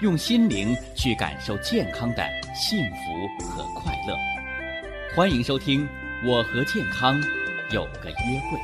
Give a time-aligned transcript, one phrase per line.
[0.00, 4.16] 用心灵去感受健康的幸福和快乐。
[5.12, 5.84] 欢迎收听
[6.24, 7.20] 《我和健康
[7.72, 8.56] 有个约会》。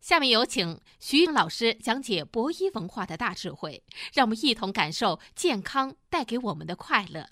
[0.00, 7.28] 下面有请徐老师讲解博医文化的大智慧，让我们一同感受健康带给我们的快乐。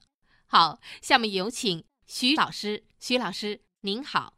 [0.47, 2.85] 好，下面有请徐老师。
[3.01, 4.35] 徐老师，您好。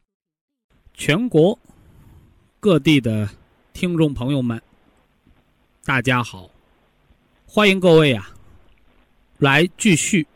[0.94, 1.58] 全国
[2.58, 3.28] 各地的
[3.74, 4.62] 听众朋友们，
[5.88, 6.50] 大家好，
[7.46, 8.30] 欢迎各位啊，
[9.38, 10.26] 来继续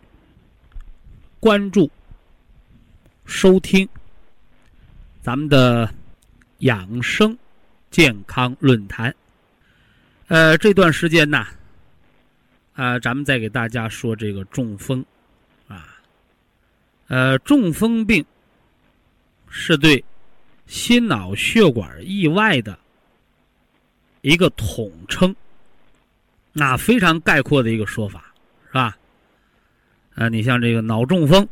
[1.38, 1.90] 关注、
[3.26, 3.86] 收听
[5.20, 5.92] 咱们的
[6.60, 7.36] 养生。
[7.90, 9.14] 健康论坛，
[10.28, 11.46] 呃，这段时间呢，
[12.72, 15.04] 啊，咱们再给大家说这个中风，
[15.68, 16.00] 啊，
[17.08, 18.24] 呃，中风病
[19.50, 20.02] 是对
[20.66, 22.78] 心脑血管意外的
[24.22, 25.36] 一个统称，
[26.52, 28.32] 那非常概括的一个说法，
[28.68, 28.96] 是吧？
[30.14, 31.48] 啊，你像这个脑中风，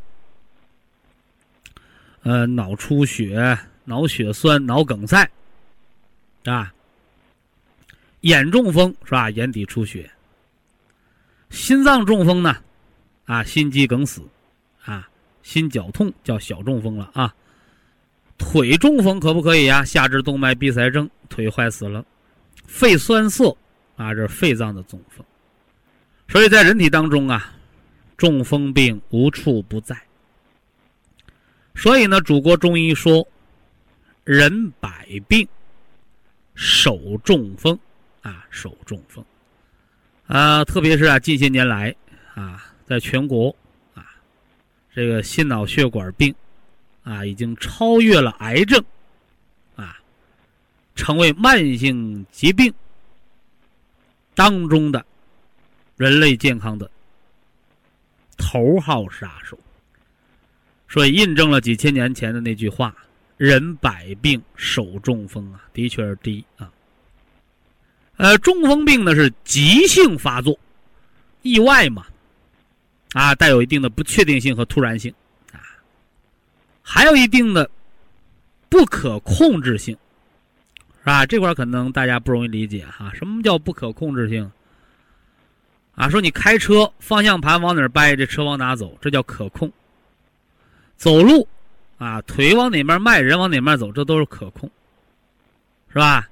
[2.23, 5.29] 呃，脑出血、脑血栓、脑梗塞。
[6.45, 6.73] 啊，
[8.21, 9.31] 眼中风是吧？
[9.31, 10.11] 眼底出血。
[11.49, 12.57] 心脏中风呢？
[13.25, 14.23] 啊，心肌梗死，
[14.85, 15.09] 啊，
[15.43, 17.35] 心绞痛叫小中风了啊。
[18.37, 19.85] 腿中风可不可以呀？
[19.85, 22.05] 下肢动脉闭塞症，腿坏死了。
[22.67, 23.57] 肺栓塞
[24.01, 25.25] 啊，这是肺脏的中风。
[26.29, 27.53] 所以在人体当中啊，
[28.17, 30.01] 中风病无处不在。
[31.75, 33.27] 所以呢，祖国中医说，
[34.25, 35.47] 人百病。
[36.57, 37.79] 手中风，
[38.21, 39.25] 啊，手中风，
[40.27, 41.95] 啊，特别是啊，近些年来
[42.35, 43.55] 啊，在全国
[43.95, 44.05] 啊，
[44.95, 46.35] 这个心脑血管病
[47.03, 48.85] 啊，已经超越了癌症，
[49.75, 49.97] 啊，
[50.95, 52.71] 成为慢性疾病
[54.41, 55.05] 当中的
[55.99, 56.91] 人类健康的
[58.39, 59.59] 头号杀手，
[60.89, 62.97] 所以印证了几千年前的那句话。
[63.37, 66.71] 人百病手中风啊，的确是第一啊。
[68.17, 70.59] 呃，中风病呢是急性发作，
[71.41, 72.07] 意外嘛，
[73.13, 75.13] 啊，带有一定的不确定性和突然性
[75.53, 75.61] 啊，
[76.83, 77.71] 还有一定的
[78.71, 79.97] 不可控制性，
[81.01, 81.27] 是吧？
[81.27, 83.13] 这块可能大家不容易理解哈。
[83.15, 84.51] 什么叫不可控制性？
[85.95, 89.71] 啊，说你开车方向盘往哪掰，这车往哪走，这叫可控。
[90.97, 91.47] 走路。
[91.99, 94.71] 啊，腿往哪面迈，人往哪面走，这都是可控，
[95.93, 96.27] 是吧？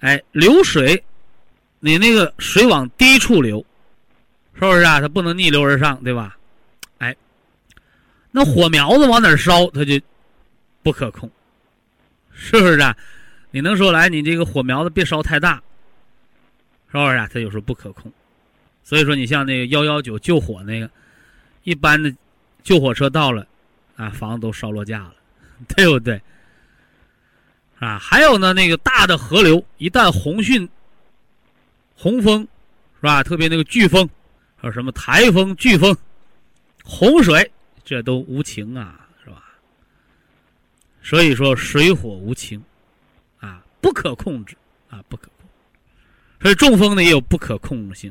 [0.00, 1.04] 哎，流水，
[1.78, 3.62] 你那个水往低处流，
[4.54, 4.98] 是不是啊？
[4.98, 6.38] 它不能逆流而上，对吧？
[6.96, 7.14] 哎，
[8.30, 10.00] 那火苗子往哪烧，它就
[10.82, 11.30] 不可控，
[12.32, 12.96] 是不是啊？
[13.52, 15.62] 你能说来，你这个火苗子别烧太大，
[16.90, 17.28] 是不是啊？
[17.32, 18.12] 它有时候不可控，
[18.82, 20.90] 所以说你像那个幺幺九救火那个，
[21.62, 22.12] 一般的
[22.64, 23.46] 救火车到了。
[23.94, 25.14] 啊，房子都烧落架了，
[25.76, 26.20] 对不对？
[27.78, 30.66] 啊，还有呢，那个大的河流，一旦洪汛、
[31.94, 33.22] 洪峰，是吧？
[33.22, 34.08] 特别那个飓风，
[34.56, 35.94] 还有什么台风、飓风、
[36.82, 37.52] 洪水，
[37.84, 39.44] 这都无情啊，是吧？
[41.02, 42.64] 所以说，水火无情，
[43.82, 44.56] 不可控制，
[44.88, 45.46] 啊，不可控。
[46.40, 48.10] 所以中风呢也有不可控性，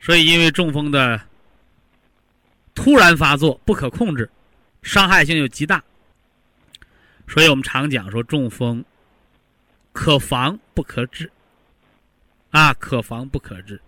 [0.00, 1.20] 所以因为中风的
[2.74, 4.28] 突然发作不可控制。
[4.82, 5.80] 伤害性又极大，
[7.28, 8.84] 所以我们常讲说中风
[9.92, 11.30] 可防不可治，
[12.50, 13.80] 啊，可防不可治。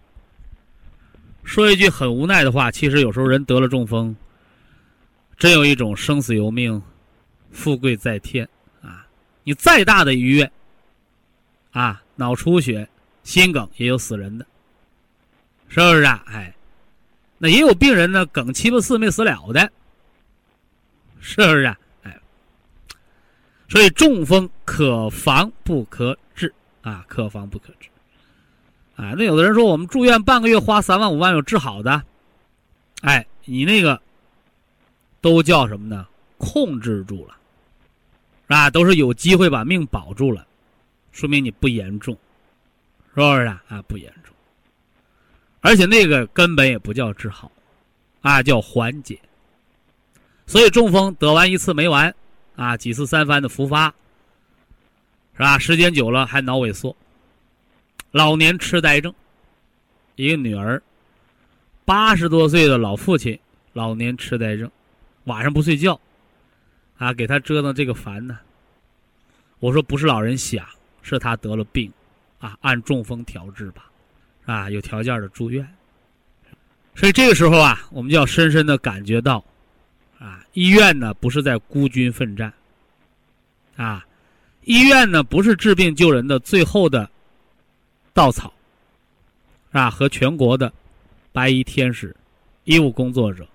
[1.42, 4.14] 说一句很无奈的话，其实有时候人得了中风，
[5.36, 6.80] 真有一种生死由命、
[7.50, 8.48] 富贵在天
[8.80, 9.04] 啊！
[9.42, 10.48] 你再大的医院，
[11.74, 12.88] 啊，脑出血、
[13.24, 14.46] 心梗也有死人的，
[15.68, 16.22] 是不是啊？
[16.26, 16.54] 哎，
[17.36, 19.70] 那也有病人呢，梗七八次没死了的。
[21.20, 21.78] 是不是啊？
[22.04, 22.16] 哎，
[23.68, 27.88] 所以中风可防不可治啊，可防不可治。
[28.94, 32.02] 啊，那有的人说我们住院半个月花三万五万有治好的，
[33.00, 34.00] 哎，你那个
[35.20, 36.06] 都叫什么呢？
[36.36, 37.36] 控制住了，
[38.46, 40.46] 啊，都是有机会把命保住了，
[41.14, 42.12] 说明你不严重，
[43.14, 43.46] 是不是？
[43.68, 44.34] 啊，不严重，
[45.60, 47.50] 而且那个根本也不叫治好，
[48.20, 49.16] 啊，叫缓解。
[50.44, 52.12] 所以中风得完一次没完，
[52.56, 53.94] 啊，几次三番的复发，
[55.34, 55.56] 是吧？
[55.56, 56.94] 时间久了还脑萎缩，
[58.10, 59.14] 老年痴呆症，
[60.16, 60.82] 一个女儿，
[61.84, 63.38] 八十多岁的老父亲，
[63.72, 64.68] 老年痴呆症，
[65.24, 65.98] 晚上不睡觉，
[66.98, 68.36] 啊，给他折腾这个烦呢。
[69.60, 70.66] 我说不是老人想，
[71.04, 71.92] 是他得了病，
[72.40, 73.88] 啊，按中风调治吧，
[74.46, 75.64] 啊，有条件的住院。
[76.96, 79.44] 所以这个时候啊，我们就要深深的感觉到。
[80.18, 82.50] 啊，医院呢不是在孤军奋战。
[83.76, 84.06] 啊，
[84.62, 87.08] 医院呢不是治病救人的最后的
[88.12, 88.50] 稻草。
[89.72, 90.72] 啊，和全国的
[91.32, 92.14] 白衣天使、
[92.62, 93.46] 医务工作者，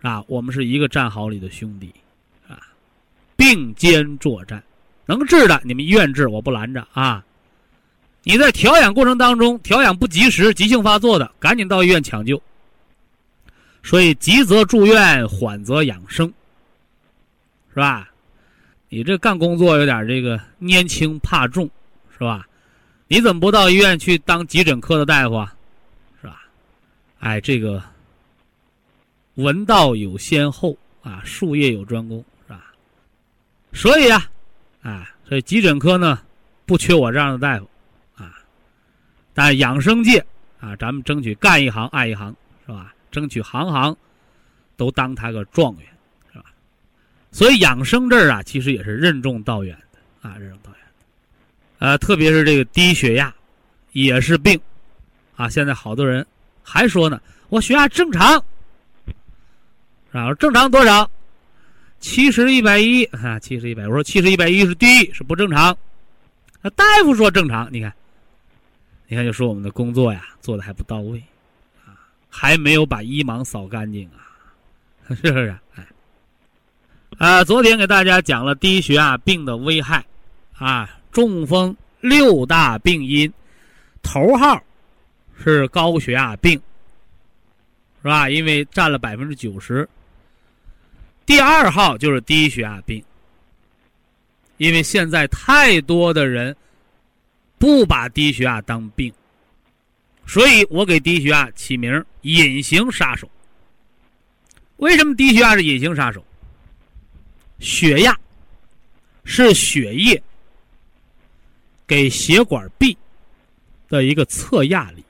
[0.00, 1.92] 啊，我们是一个战壕里的兄弟，
[2.48, 2.56] 啊，
[3.36, 4.62] 并肩作战。
[5.06, 7.24] 能治的，你们医院治，我不拦着啊。
[8.22, 12.42] 你在调养过程当中调养不及时，急性发作的，赶紧到医院抢救。
[13.84, 16.26] 所以急则住院，缓则养生，
[17.72, 18.10] 是吧？
[18.88, 21.70] 你这干工作有点这个拈轻怕重，
[22.12, 22.44] 是吧？
[23.06, 25.54] 你怎么不到医院去当急诊科的大夫啊？
[26.20, 26.42] 是吧？
[27.20, 27.80] 哎，这个
[29.34, 32.18] 文道有先后啊，术业有专攻，
[32.48, 32.72] 是吧？
[33.72, 34.28] 所以啊，
[34.88, 36.20] 啊，所以急诊科呢
[36.64, 37.68] 不缺我这样的大夫
[38.14, 38.38] 啊，
[39.34, 40.24] 但养生界
[40.60, 42.32] 啊，咱们争取干一行爱一行，
[42.64, 42.94] 是吧？
[43.10, 43.96] 争取行行
[44.76, 45.88] 都当他个状元，
[46.32, 46.44] 是吧？
[47.32, 51.04] 所以养生这儿啊，其实也是任重道远的啊，任重道远的。
[51.84, 53.34] 呃，特别是这个低血压，
[53.90, 54.60] 也是病
[55.34, 55.48] 啊。
[55.48, 56.24] 现在好多人
[56.62, 58.40] 还说呢，我血压正常，
[60.12, 61.10] 然后，正常多少？
[62.00, 63.86] 七十一百一啊，七十一百。
[63.86, 65.76] 我说七十一百一是低，是不正常。
[66.62, 67.92] 那大夫说正常，你看，
[69.08, 71.18] 你看就说我们的工作呀，做的还不到位。
[71.84, 71.94] 啊
[72.28, 74.20] 还没有把一盲扫干净啊，
[75.08, 75.56] 是不是？
[75.74, 75.86] 哎，
[77.16, 80.04] 啊，昨天给大家讲了低血压病的危害，
[80.58, 83.32] 啊，中风六大病因，
[84.02, 84.62] 头号
[85.42, 86.60] 是高血压病，
[88.02, 88.28] 是吧？
[88.28, 89.88] 因为占了百分之九十。
[91.26, 93.04] 第二号就是低血压病，
[94.56, 96.56] 因为现在太多的人
[97.58, 99.12] 不把低血压当病。
[100.24, 103.28] 所以我给低血压起名“隐形杀手”。
[104.78, 106.24] 为什么低血压是隐形杀手？
[107.58, 108.18] 血压
[109.24, 110.22] 是血液
[111.86, 112.96] 给血管壁
[113.88, 115.02] 的一个测压力，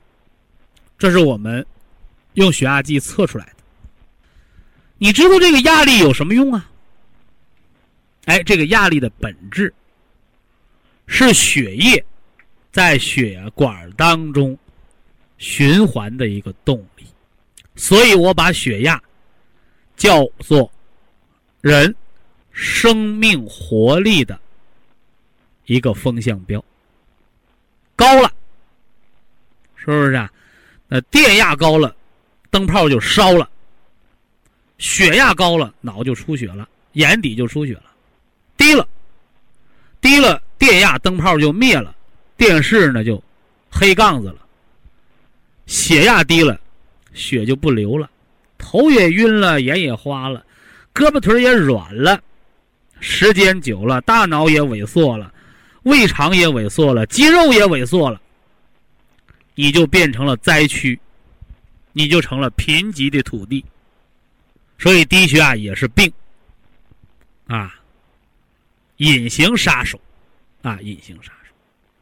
[0.97, 1.65] 这是我们
[2.35, 3.56] 用血压计测出来的。
[4.97, 6.69] 你知道这个压力有什么用啊？
[8.25, 9.73] 哎，这个压力的本质
[11.05, 12.03] 是血液
[12.71, 14.57] 在血管当中。
[15.39, 17.05] 循环的一个动力，
[17.75, 18.99] 所以我把血压
[19.95, 20.71] 叫做
[21.61, 21.95] 人
[22.51, 24.39] 生命活力的
[25.67, 26.65] 一个风向标。
[27.95, 28.33] 高了，
[29.75, 30.27] 是不是啊？
[30.87, 31.95] 那电压高了，
[32.49, 33.47] 灯泡就烧了；
[34.77, 37.83] 血压高了，脑就出血了，眼底就出血了。
[38.55, 38.87] 低了，
[39.99, 41.95] 低了，电压灯泡就灭了，
[42.35, 43.21] 电视呢就
[43.69, 44.35] 黑杠子了。
[45.65, 46.59] 血压低了，
[47.13, 48.09] 血就不流了，
[48.57, 50.45] 头也晕了，眼也花了，
[50.93, 52.21] 胳膊腿也软了，
[52.99, 55.33] 时间久了，大脑也萎缩了，
[55.83, 58.21] 胃肠也萎缩了，肌肉也萎缩了，
[59.55, 60.99] 你就变成了灾区，
[61.93, 63.63] 你就成了贫瘠的土地。
[64.77, 66.11] 所以低血压也是病，
[67.47, 67.75] 啊，
[68.97, 69.99] 隐形杀手，
[70.61, 71.53] 啊，隐形杀手。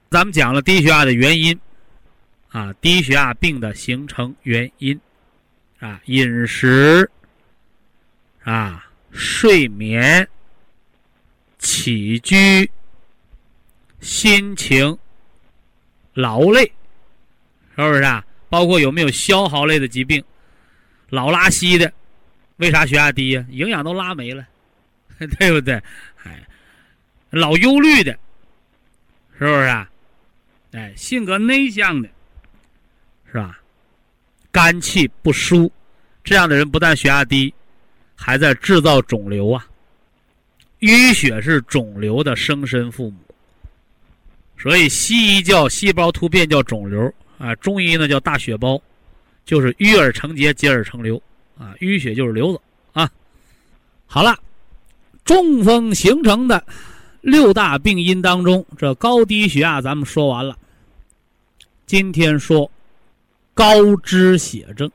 [0.09, 1.59] 咱们讲了低血压的原因。
[2.49, 4.97] 啊，低血压病的形成原因，
[5.79, 7.11] 啊，饮食，
[8.45, 10.25] 啊，睡眠，
[11.59, 12.71] 起居，
[13.99, 14.97] 心情，
[16.13, 16.63] 劳累，
[17.75, 18.25] 是不是啊？
[18.47, 20.23] 包括有没有消耗类的疾病，
[21.09, 21.91] 老拉稀的，
[22.57, 23.45] 为啥血压低呀？
[23.49, 24.45] 营养都拉没了，
[25.37, 25.75] 对不对？
[26.23, 26.41] 哎，
[27.29, 28.11] 老忧虑的，
[29.37, 29.89] 是不是啊？
[30.71, 32.09] 哎，性格内向的。
[33.31, 33.59] 是吧？
[34.51, 35.69] 肝气不舒，
[36.23, 37.53] 这样的人不但血压低，
[38.15, 39.67] 还在制造肿瘤啊。
[40.79, 43.17] 淤血是肿瘤的生身父母，
[44.57, 48.81] 所以西医叫细胞突变叫肿瘤啊，中医呢叫大血包，
[49.43, 51.21] 就是淤而成结，结而成瘤
[51.57, 51.73] 啊。
[51.79, 52.61] 淤血就是瘤子
[52.93, 53.09] 啊。
[54.05, 54.37] 好了，
[55.23, 56.63] 中风形成的
[57.21, 60.57] 六大病因当中，这高低血压咱们说完了
[61.85, 62.69] 今天说
[63.53, 64.89] 高脂血症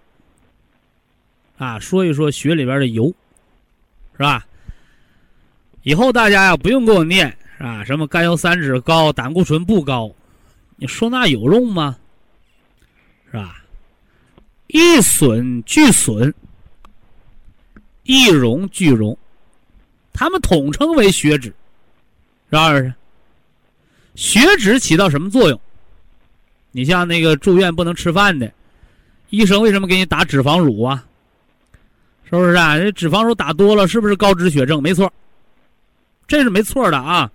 [1.57, 3.13] 啊，说一说血里边的油，
[4.13, 4.47] 是吧？
[5.83, 7.85] 以后大家呀不用给我念是吧？
[7.85, 10.11] 什么甘油三酯高，胆固醇不高，
[10.77, 11.97] 你说那有用吗？
[13.31, 13.65] 是吧？
[14.69, 16.33] 一损俱损，
[18.05, 19.17] 一荣俱荣，
[20.13, 21.49] 他们统称为血脂，
[22.51, 22.95] 是不是？
[24.15, 25.61] 血脂起到什么作用？
[26.73, 28.53] 你像那个住院不能吃饭的，
[29.31, 31.05] 医生为什么给你打脂肪乳啊？
[32.25, 32.79] 是不是啊？
[32.79, 34.83] 这脂肪乳打多了，是不是高脂血症？
[34.83, 35.13] 没错，
[36.29, 37.31] 这是没错的啊。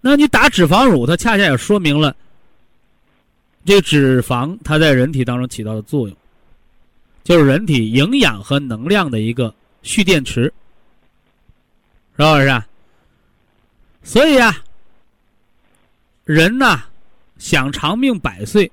[0.00, 2.14] 那你打脂肪乳，它恰恰也说明了
[3.64, 6.16] 这脂肪它在人体当中起到的作用，
[7.24, 9.52] 就是人体营养和能量的一个
[9.82, 10.42] 蓄电池，
[12.16, 12.62] 是不是？
[14.04, 14.56] 所以啊，
[16.24, 16.84] 人呐。
[17.36, 18.70] 想长命百岁，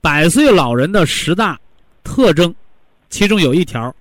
[0.00, 1.58] 百岁老人的十大
[2.04, 2.54] 特征，
[3.08, 3.92] 其中有一条，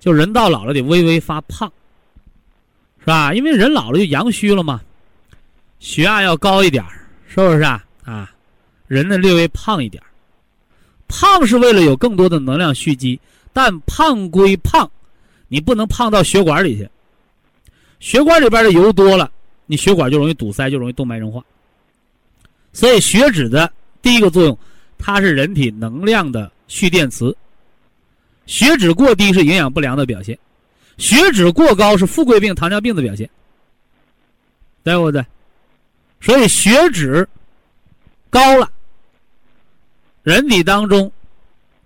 [0.00, 1.72] 就人到老了得微微发胖，
[2.98, 3.32] 是吧？
[3.32, 4.82] 因为人老了就阳虚了嘛，
[5.78, 6.84] 血压要高一点
[7.28, 7.82] 是不是啊？
[8.04, 8.30] 啊，
[8.88, 10.02] 人呢略微胖一点
[11.08, 13.18] 胖是为了有更多的能量蓄积，
[13.52, 14.90] 但胖归胖，
[15.48, 16.88] 你不能胖到血管里去，
[18.00, 19.30] 血管里边的油多了，
[19.66, 21.42] 你血管就容易堵塞，就容易动脉硬化。
[22.72, 23.72] 所以血脂的
[24.02, 24.58] 第一个作用，
[24.98, 27.34] 它是人体能量的蓄电池。
[28.46, 30.38] 血脂过低是营养不良的表现，
[30.98, 33.28] 血脂过高是富贵病、糖尿病的表现，
[34.84, 35.24] 对不对？
[36.20, 37.26] 所以血脂
[38.30, 38.70] 高了，
[40.26, 41.12] 人体当中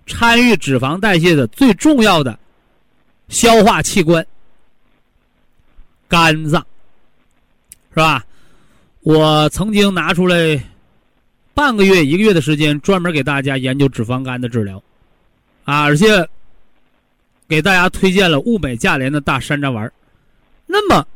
[0.06, 2.38] 参与脂肪代谢的最重要的
[3.28, 4.26] 消化器官——
[6.09, 6.66] 肝脏，
[7.90, 8.25] 是吧？
[9.02, 10.59] 我曾经拿出来。
[11.52, 14.82] 半个月、一个月的时间，专门给大家研究脂肪肝的治疗，
[15.64, 16.26] 啊，而且
[17.47, 19.92] 给大家推荐了物美价廉的大山楂丸。
[20.64, 21.06] 那么，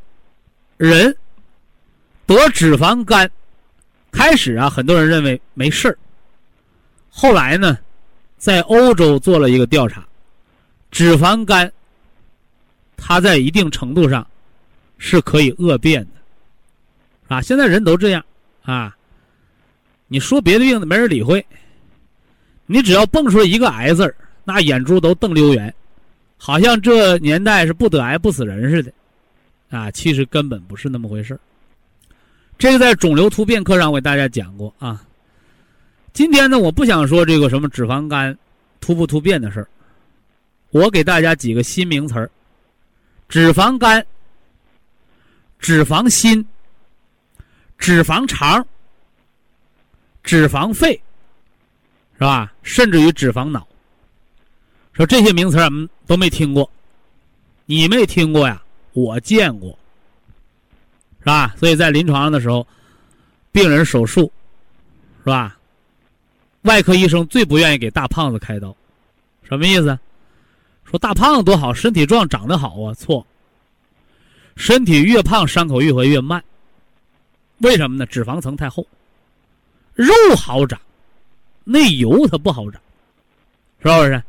[0.76, 1.16] 人
[2.26, 3.30] 得脂肪肝，
[4.12, 5.96] 开始啊，很多人认为没事儿。
[7.16, 7.78] 后来呢，
[8.36, 10.04] 在欧洲做了一个调查，
[10.90, 11.72] 脂肪肝
[12.96, 14.26] 它在一定程度上
[14.98, 18.22] 是可以恶变的，啊，现在人都这样
[18.62, 18.94] 啊。
[20.08, 21.44] 你说别的病没人理会，
[22.66, 25.72] 你只要蹦出一个癌字那眼珠都瞪溜圆，
[26.36, 28.92] 好像这年代是不得癌不死人似的，
[29.70, 31.38] 啊，其实根本不是那么回事
[32.58, 35.00] 这个在肿瘤突变课上我给大家讲过啊。
[36.14, 38.38] 今天呢，我不想说这个什么脂肪肝
[38.80, 39.68] 突不突变的事儿，
[40.70, 42.30] 我给大家几个新名词儿：
[43.28, 44.06] 脂肪肝、
[45.58, 46.46] 脂肪心、
[47.76, 48.64] 脂肪肠。
[50.22, 50.98] 脂肪肺，
[52.14, 52.50] 是吧？
[52.62, 53.68] 甚至于脂肪脑，
[54.94, 56.70] 说这些名词我们都没听过，
[57.66, 58.62] 你没听过呀？
[58.94, 59.78] 我见过，
[61.18, 61.54] 是吧？
[61.58, 62.66] 所以在临床上的时候，
[63.52, 64.32] 病人手术，
[65.18, 65.58] 是吧？
[66.64, 68.74] 外科医生最不愿意给大胖子开刀，
[69.42, 69.98] 什么意思？
[70.84, 72.92] 说大胖子多好，身体壮，长得好啊？
[72.94, 73.26] 错，
[74.56, 76.42] 身体越胖，伤口愈合越慢。
[77.58, 78.04] 为什么呢？
[78.06, 78.86] 脂肪层太厚。
[79.94, 80.80] 肉好长，
[81.64, 82.80] 内油它不好长，
[83.82, 84.22] 是不是？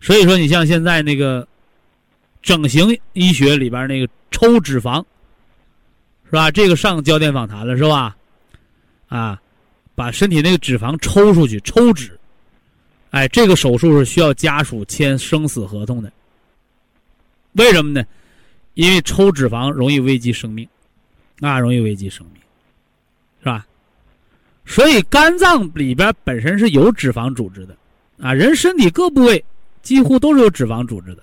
[0.00, 1.46] 所以说，你像现在那个
[2.42, 5.04] 整形医学里边那个抽脂肪，
[6.24, 6.50] 是吧？
[6.50, 8.16] 这个上焦点访谈了，是吧？
[9.08, 9.40] 啊，
[9.94, 12.18] 把身体那个脂肪抽出去，抽脂，
[13.10, 16.12] 哎，这个手术是需要家属签生死合同的。
[17.52, 18.04] 为什么呢？
[18.74, 20.68] 因为抽脂肪容易危及生命，
[21.40, 22.42] 啊，容易危及生命，
[23.40, 23.64] 是吧？
[24.66, 27.76] 所以肝脏里边本身是有脂肪组织的，
[28.18, 29.44] 啊，人身体各部位
[29.82, 31.22] 几乎都是有脂肪组织的。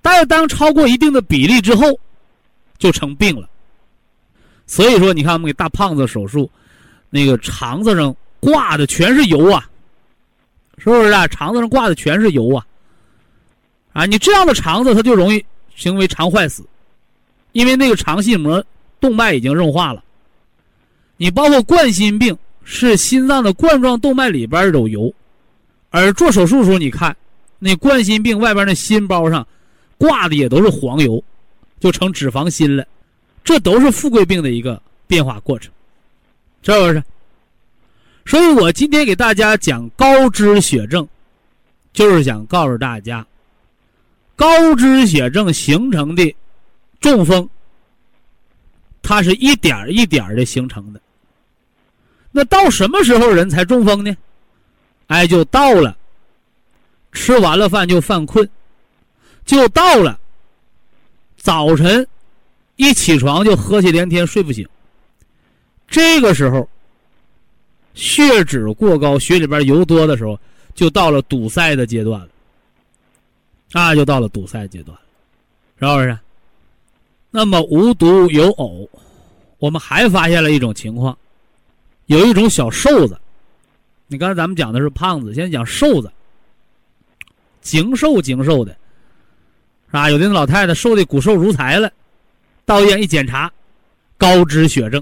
[0.00, 1.98] 但是当超过一定的比例之后，
[2.78, 3.48] 就成病了。
[4.66, 6.50] 所以说，你看我们给大胖子手术，
[7.14, 9.70] 那个肠子上挂的全是油啊，
[10.78, 11.28] 是不是啊？
[11.28, 12.66] 肠子上挂的全是油啊，
[13.92, 15.44] 啊，你这样的肠子它就容易
[15.76, 16.64] 行为肠坏死，
[17.52, 18.60] 因为那个肠系膜
[18.98, 20.02] 动脉已经硬化了。
[21.16, 25.14] 你包括冠心病，是心脏的冠状动脉里边有油，
[25.90, 27.16] 而做手术的时候，你看
[27.60, 29.46] 那冠心病外边那心包上
[29.96, 31.22] 挂的也都是黄油，
[31.78, 32.84] 就成脂肪心了，
[33.44, 35.72] 这都是富贵病的一个变化过程，
[36.64, 37.04] 是不是？
[38.26, 41.06] 所以我今天给大家讲高脂血症，
[41.92, 43.24] 就是想告诉大家，
[44.34, 46.34] 高脂血症形成的
[47.00, 47.46] 中风，
[49.02, 51.00] 它是一点一点的形成的。
[52.32, 54.16] 那到什么时候人才中风呢？
[55.08, 55.94] 哎，就到了
[57.12, 58.48] 吃完了饭就犯困，
[59.44, 60.18] 就到了
[61.36, 62.06] 早晨
[62.76, 64.66] 一起床就喝气连天睡不醒。
[65.94, 66.68] 这个时候
[67.94, 70.36] 血脂过高，血里边油多的时候，
[70.74, 72.28] 就到了堵塞的阶段了。
[73.74, 74.98] 啊，就到了堵塞阶段，
[75.78, 76.18] 是不是？
[77.30, 78.90] 那么无独有偶，
[79.58, 81.16] 我们还发现了一种情况，
[82.06, 83.16] 有一种小瘦子。
[84.08, 86.10] 你刚才咱们讲的是胖子，现在讲瘦子，
[87.60, 88.72] 精瘦精瘦的，
[89.86, 90.10] 是吧？
[90.10, 91.88] 有的老太太瘦的骨瘦如柴了，
[92.64, 93.48] 到医院一检查，
[94.18, 95.00] 高脂血症。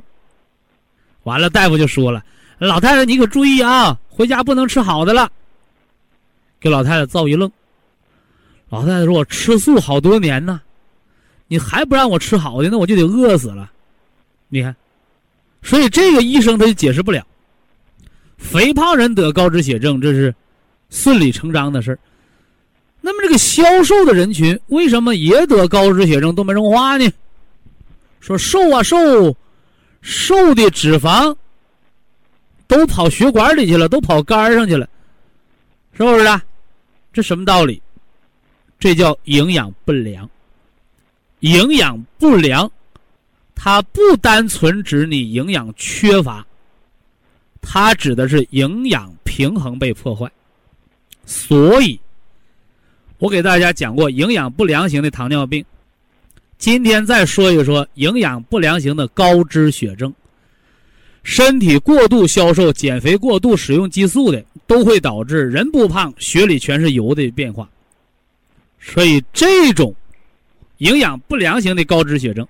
[1.25, 2.23] 完了，大夫就说了
[2.59, 5.31] ：“老太太，你可注意啊，回家不能吃好的了。”
[6.61, 7.51] 给老太太造一愣。
[8.69, 10.61] 老太太说：“我吃素好多年呢，
[11.49, 13.71] 你还不让我吃好的，那我就得饿死了。”
[14.49, 14.75] 你看，
[15.63, 17.27] 所以这个医生他就解释不了。
[18.37, 20.35] 肥胖人得高脂血症，这是
[20.91, 21.99] 顺理成章的事
[23.01, 27.09] 那么这个消瘦的人群为什么也得高脂血症动脉硬化呢？
[28.21, 28.97] 说瘦啊瘦，
[30.03, 31.35] 瘦的脂肪
[32.67, 34.87] 都跑血管里去了，都跑肝上去了，
[35.97, 36.43] 是不是啊？
[37.13, 37.81] 这什么道理？
[38.79, 40.29] 这叫营养不良。
[41.41, 42.71] 营养不良，
[43.55, 46.47] 它不单纯指你营养缺乏，
[47.61, 50.31] 它指的是营养平衡被破坏。
[51.27, 51.99] 所以，
[53.19, 55.65] 我给大家讲过营养不良型的糖尿病，
[56.63, 60.15] 今天再说一说营养不良型的高脂血症。
[61.25, 67.69] 身体过度消瘦、减肥过度、使用激素的，都会导致人不胖，血里全是油的变化。
[68.79, 69.93] 所以这种
[70.79, 72.47] 营养不良型的高脂血症，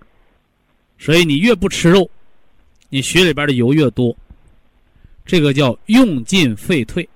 [0.99, 2.07] 所以你越不吃肉，
[2.91, 4.15] 你血里边的油越多，
[5.25, 7.09] 这个叫用进废退。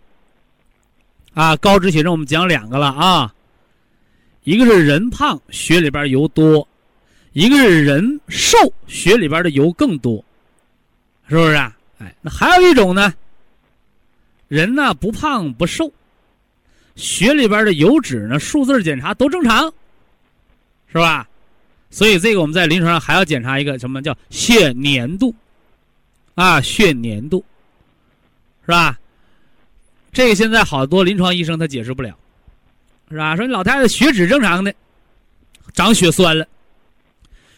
[1.34, 3.34] 啊，高脂血症我们讲两个了啊，
[4.44, 6.66] 一个是人胖血里边油多，
[7.36, 10.24] 一个是人瘦血里边的油更多，
[11.28, 11.76] 是不是啊？
[11.98, 13.12] 哎，那还有一种呢，
[14.48, 15.92] 人呢不胖不瘦。
[16.94, 19.70] 血里边的油脂呢，数字检查都正常，
[20.90, 21.28] 是吧？
[21.90, 25.34] 所以这个我们在临床上还要检查一个什么叫血粘度，
[26.36, 27.44] 啊，血粘度，
[28.64, 28.98] 是吧？
[30.10, 32.16] 这个现在好多临床医生他解释不了，
[33.10, 33.36] 是吧？
[33.36, 34.74] 说你老太太血脂正常的，
[35.74, 36.48] 长血栓了，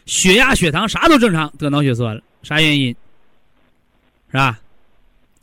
[0.08, 2.96] 血压、血糖啥都正常，得脑血栓了，啥原因？
[4.30, 4.58] 是吧？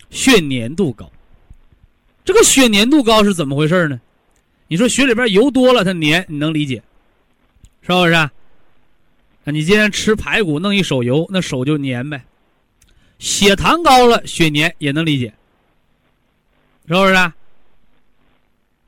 [0.09, 1.09] 血粘度高。
[2.25, 4.01] 这个血粘度高是怎么回事呢？
[4.67, 6.81] 你说血里边油多了，它粘，你能理解，
[7.83, 8.13] 是不是？
[8.13, 8.31] 啊，
[9.43, 12.25] 你今天吃排骨弄一手油，那手就粘呗。
[13.19, 15.31] 血糖高了，血粘也能理解，
[16.87, 17.13] 是不是？
[17.13, 17.35] 啊？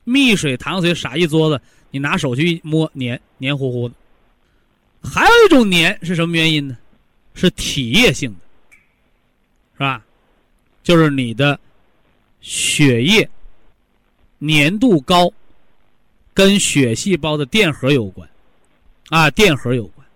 [0.06, 1.62] 蜜水、糖水撒一桌子，
[1.92, 3.94] 你拿手去一摸，粘黏糊糊的。
[5.04, 6.78] 还有一种粘是什么原因呢？
[7.34, 8.40] 是体液性的，
[9.74, 10.04] 是吧？
[10.84, 11.60] 就是你的。
[12.40, 13.28] 血液
[14.40, 15.30] 粘度高，
[16.34, 18.30] 跟血细胞的电荷有关，
[19.10, 20.08] 啊，电荷有关。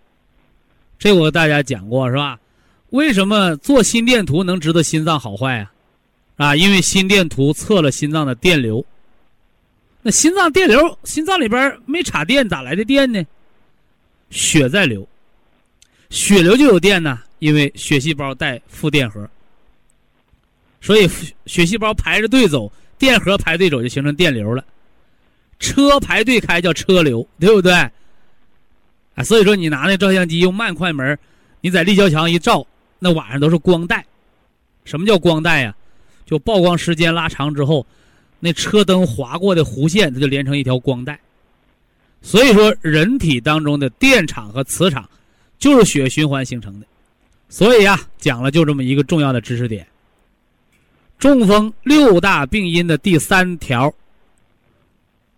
[0.98, 2.40] 这我跟大家讲过是吧？
[2.92, 5.74] 为什么做心电图能知道心脏好坏啊？
[6.38, 8.86] 啊，因为心电图测了心脏的电流。
[10.04, 13.22] 那心脏电流，心脏里边没插电，咋来的电呢？
[14.32, 15.08] 血在流，
[16.10, 19.30] 血流就有电呢，因为血细胞带负电荷。
[20.82, 21.08] 所以
[21.46, 24.66] 血细胞排着队走，电荷排队走就形成电流了。
[25.60, 27.72] 车排队开叫车流，对不对？
[27.72, 31.16] 啊，所以说你拿那照相机用慢快门，
[31.60, 32.66] 你在立交桥一照，
[32.98, 34.04] 那晚上都是光带。
[34.86, 35.76] 什么叫光带呀？
[36.26, 37.86] 就曝光时间拉长之后，
[38.40, 41.20] 那车灯划过的弧线，它就连成一条光带。
[42.22, 45.10] 所以说，人体当中的电场和磁场，
[45.58, 46.86] 就是血循环形成的。
[47.50, 49.86] 所以呀，讲了就这么一个重要的知识点。
[51.18, 53.94] 中风六大病因的第三条，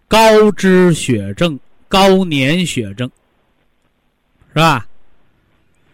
[0.07, 3.09] 高脂血症、高粘血症，
[4.49, 4.87] 是吧？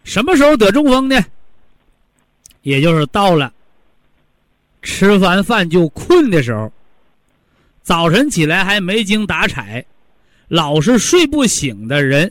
[0.04, 1.24] 什么时候得中风呢？
[2.64, 3.54] 也就是到了
[4.82, 6.72] 吃完饭就困的时候，
[7.82, 9.84] 早晨起来还没精打采，
[10.50, 12.30] 老是睡不醒的人，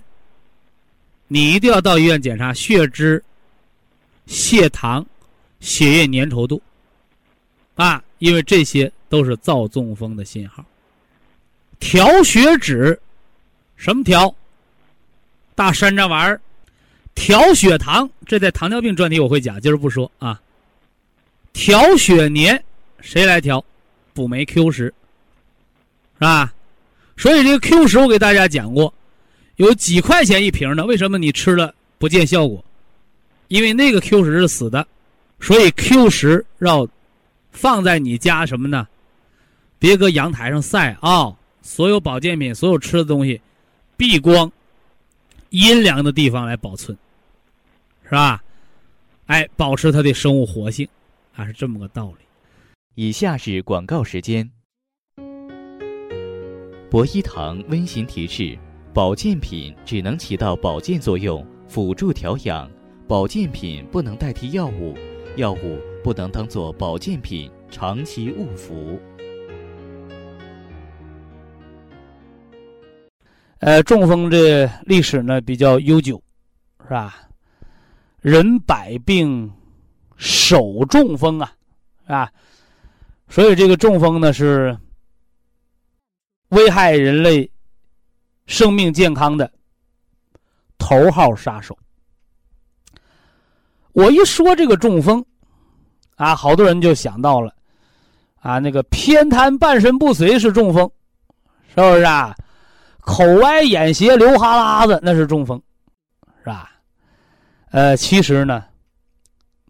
[1.29, 3.23] 你一定要到医院检查血脂、
[4.27, 5.07] 血糖、
[5.61, 6.61] 血液粘稠度。
[7.77, 10.65] 啊，因为这些都是造中风的信号。
[11.79, 13.01] 调血脂，
[13.77, 14.35] 什么调？
[15.55, 16.41] 大山楂丸
[17.15, 20.41] 调血糖，这在糖尿病专题我会讲，今儿不说啊。
[21.53, 22.61] 调血粘
[23.01, 23.65] 谁来调？
[24.13, 24.95] 补酶 Q 十，是
[26.19, 26.53] 吧？
[27.19, 28.95] 所以这个 Q 十我给大家讲过，
[29.57, 32.65] 有几块钱一瓶的，为什么你吃了不见效果？
[33.49, 34.87] 因为那个 Q 十是死的，
[35.41, 36.89] 所以 Q 十要
[37.51, 38.87] 放在你家什么呢？
[39.81, 41.35] 别搁阳台上晒啊！
[41.61, 43.41] 所有保健品、所有吃的东西，
[43.97, 44.51] 避光、
[45.51, 46.97] 阴凉的地方来保存，
[48.05, 48.43] 是吧？
[49.27, 50.89] 哎，保持它的生物活性，
[51.35, 52.25] 啊，是这么个道理。
[52.95, 54.49] 以下是广告时间。
[56.91, 58.59] 博一堂温馨提示：
[58.95, 62.67] 保健品只能起到保健作用，辅助调养；
[63.07, 64.97] 保健品不能代替药物，
[65.37, 68.99] 药物不能当做保健品长期误服。
[73.59, 76.23] 呃，中风这历史呢比较悠久，
[76.85, 77.17] 是吧？
[78.23, 79.53] 人百病
[80.17, 81.53] 首中风啊，
[82.07, 82.33] 啊。
[83.29, 84.75] 所以，这个中风呢是
[86.49, 87.51] 危害人类
[88.47, 89.51] 生命健康的
[90.79, 91.77] 头号杀手。
[93.93, 95.25] 我一说这个中风，
[96.17, 97.55] 啊，好多人就想到了，
[98.41, 100.91] 啊，那个偏瘫、半身不遂是中风，
[101.69, 102.35] 是不是啊？
[103.01, 105.61] 口歪眼斜、流哈喇子那是中风，
[106.41, 106.71] 是吧？
[107.71, 108.65] 呃，其实呢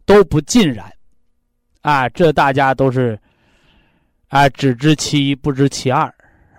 [0.05, 0.93] 都不尽然，
[1.83, 3.19] 啊，这大家都是。
[4.31, 6.15] 啊，只知其一，不知其二，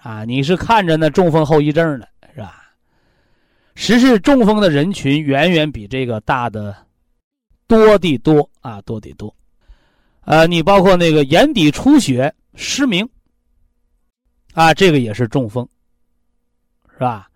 [0.10, 2.74] 啊，你是看着那中风后遗症的，是吧？
[3.76, 6.76] 实是中风的人群远远比这个大的
[7.68, 9.32] 多的多啊，多的多。
[10.22, 13.08] 呃，你包括那个眼底出血、失明，
[14.56, 15.68] 啊，这个也是中风，
[16.94, 17.30] 是吧？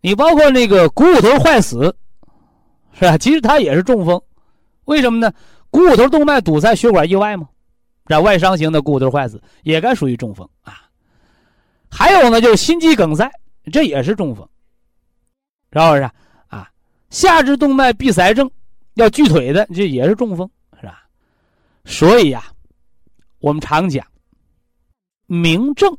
[0.00, 1.92] 你包括那个股骨头坏死，
[2.92, 3.18] 是吧？
[3.18, 4.22] 其实它也是中风，
[4.84, 5.32] 为什么呢？
[5.68, 7.48] 股骨头动脉堵塞、血管意外吗？
[8.06, 10.81] 这外伤型的股骨头坏死也该属于中风啊，
[11.94, 13.30] 还有呢，就是心肌梗塞，
[13.70, 14.48] 这也是中风，
[15.72, 16.10] 是不是
[16.48, 16.66] 啊？
[17.10, 18.50] 下肢动脉闭塞症
[18.94, 20.50] 要锯腿的，这也是中风，
[20.80, 21.04] 是吧？
[21.84, 22.42] 所以呀，
[23.40, 24.06] 我们常讲，
[25.26, 25.94] 明正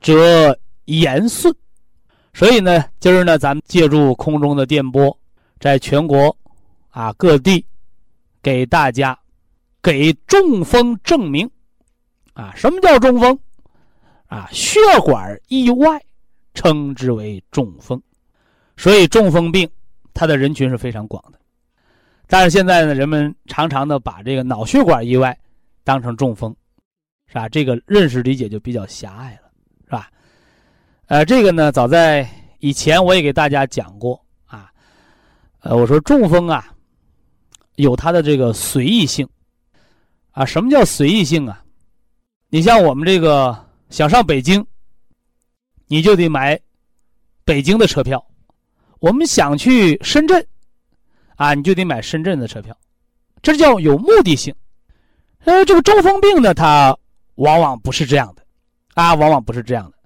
[0.00, 1.52] 则言顺，
[2.32, 5.18] 所以呢，今儿呢，咱们借助空中的电波，
[5.58, 6.34] 在全国
[6.90, 7.66] 啊各地
[8.40, 9.18] 给大家。
[9.82, 11.50] 给中风证明，
[12.34, 13.40] 啊，什么叫中风？
[14.30, 16.00] 啊，血管意外
[16.54, 18.00] 称之为中风。
[18.76, 19.68] 所以中风病
[20.14, 21.38] 它的人群是非常广的，
[22.28, 25.36] 但是现在呢，人们常常的把这个脑血管意外
[25.82, 26.54] 当成中风，
[27.26, 27.48] 是吧？
[27.48, 29.50] 这个认识理解就比较狭隘了，
[29.84, 30.08] 是吧？
[31.08, 32.24] 呃，这个呢，早在
[32.60, 34.70] 以前我也给大家讲过啊，
[35.60, 36.72] 呃，我说中风啊，
[37.74, 39.28] 有它的这个随意性。
[40.30, 41.60] 啊，什么叫随意性啊？
[42.50, 44.64] 你像我们这个想上北京，
[45.86, 46.58] 你就得买
[47.44, 48.18] 北京的车票；
[49.00, 50.44] 我们想去深圳，
[51.36, 52.76] 啊，你就得买深圳的车票。
[53.42, 54.54] 这叫有目的性。
[55.44, 56.96] 呃，这个中风病呢，它
[57.36, 58.42] 往往不是这样的，
[58.94, 59.96] 啊，往往不是这样的。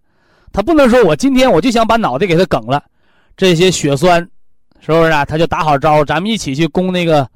[0.52, 2.82] 他不能说我今天我就想把脑袋给他梗了，
[3.36, 4.20] 这些血栓
[4.80, 5.24] 是不是啊？
[5.24, 7.28] 他就打好招咱们一起去攻那个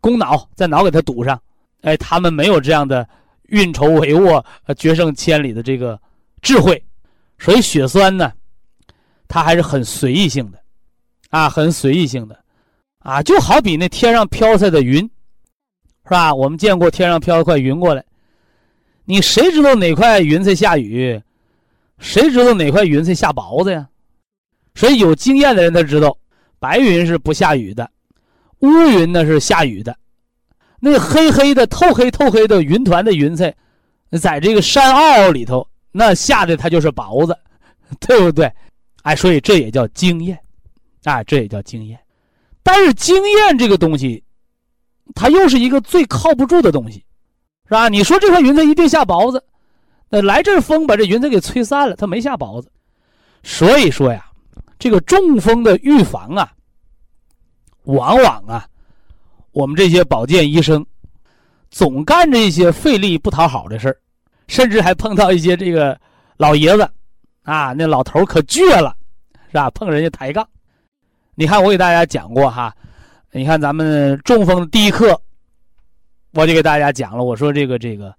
[0.00, 1.38] 攻脑，在脑给他堵上。
[1.82, 3.06] 哎，他们没有这样的
[3.48, 4.42] 运筹帷幄、
[4.74, 6.00] 决胜千里的这个
[6.42, 6.82] 智慧，
[7.38, 8.32] 所以血栓呢，
[9.28, 10.60] 它还是很随意性的，
[11.30, 12.38] 啊，很随意性的，
[13.00, 14.98] 啊，就好比那天上飘下的云，
[16.04, 16.34] 是吧？
[16.34, 18.04] 我们见过天上飘一块云过来，
[19.04, 21.20] 你谁知道哪块云在下雨？
[21.98, 23.88] 谁知道哪块云在下雹子呀？
[24.74, 26.16] 所以有经验的人他知道，
[26.58, 27.90] 白云是不下雨的，
[28.58, 29.96] 乌云呢是下雨的。
[30.78, 33.54] 那黑黑的、透黑透黑的云团的云彩，
[34.20, 37.36] 在这个山坳里头，那下的它就是雹子，
[38.00, 38.52] 对不对？
[39.02, 40.38] 哎，所以这也叫经验，
[41.04, 41.98] 啊，这也叫经验。
[42.62, 44.22] 但是经验这个东西，
[45.14, 47.04] 它又是一个最靠不住的东西，
[47.66, 47.88] 是吧？
[47.88, 49.42] 你说这块云彩一定下雹子，
[50.10, 52.70] 那来阵风把这云彩给吹散了，它没下雹子。
[53.42, 54.24] 所以说呀，
[54.78, 56.52] 这个中风的预防啊，
[57.84, 58.68] 往往啊。
[59.56, 60.84] 我们这些保健医生，
[61.70, 63.96] 总干着一些费力不讨好的事儿，
[64.48, 65.98] 甚至还碰到一些这个
[66.36, 66.86] 老爷子，
[67.42, 68.94] 啊，那老头可倔了，
[69.46, 69.70] 是吧？
[69.70, 70.46] 碰人家抬杠。
[71.34, 72.76] 你看我给大家讲过哈，
[73.32, 75.18] 你看咱们中风第一课，
[76.34, 78.14] 我就给大家讲了，我说这个这个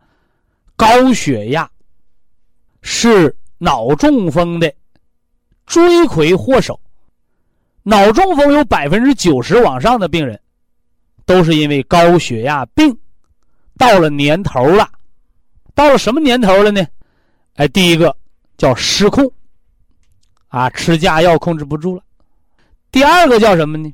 [0.75, 1.69] 高血压
[2.81, 4.73] 是脑中风的
[5.67, 6.79] 罪魁祸首，
[7.83, 10.41] 脑中风有百分之九十往上的病人。
[11.27, 12.97] 都是因为高血压病
[13.77, 14.89] 到了年头了，
[15.75, 16.87] 到了什么年头了呢？
[17.55, 18.15] 哎，第一个
[18.57, 19.29] 叫失控，
[20.47, 22.01] 啊，吃假药控制不住了。
[22.91, 23.93] 第二个叫什么呢？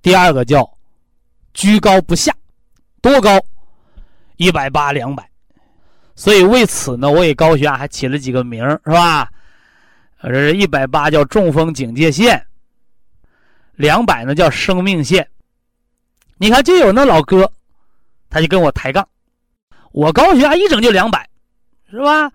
[0.00, 0.72] 第二个叫
[1.52, 2.32] 居高不下，
[3.02, 3.38] 多高？
[4.36, 5.28] 一百八、两百。
[6.14, 9.28] 所以为此呢，我给高血压还起了几个名是吧？
[10.18, 12.46] 呃，这一百八叫中风警戒线，
[13.74, 15.28] 两百呢叫生命线。
[16.42, 17.52] 你看，就有那老哥，
[18.30, 19.06] 他就跟我抬杠，
[19.92, 21.28] 我高血压一整就两百，
[21.90, 22.32] 是吧？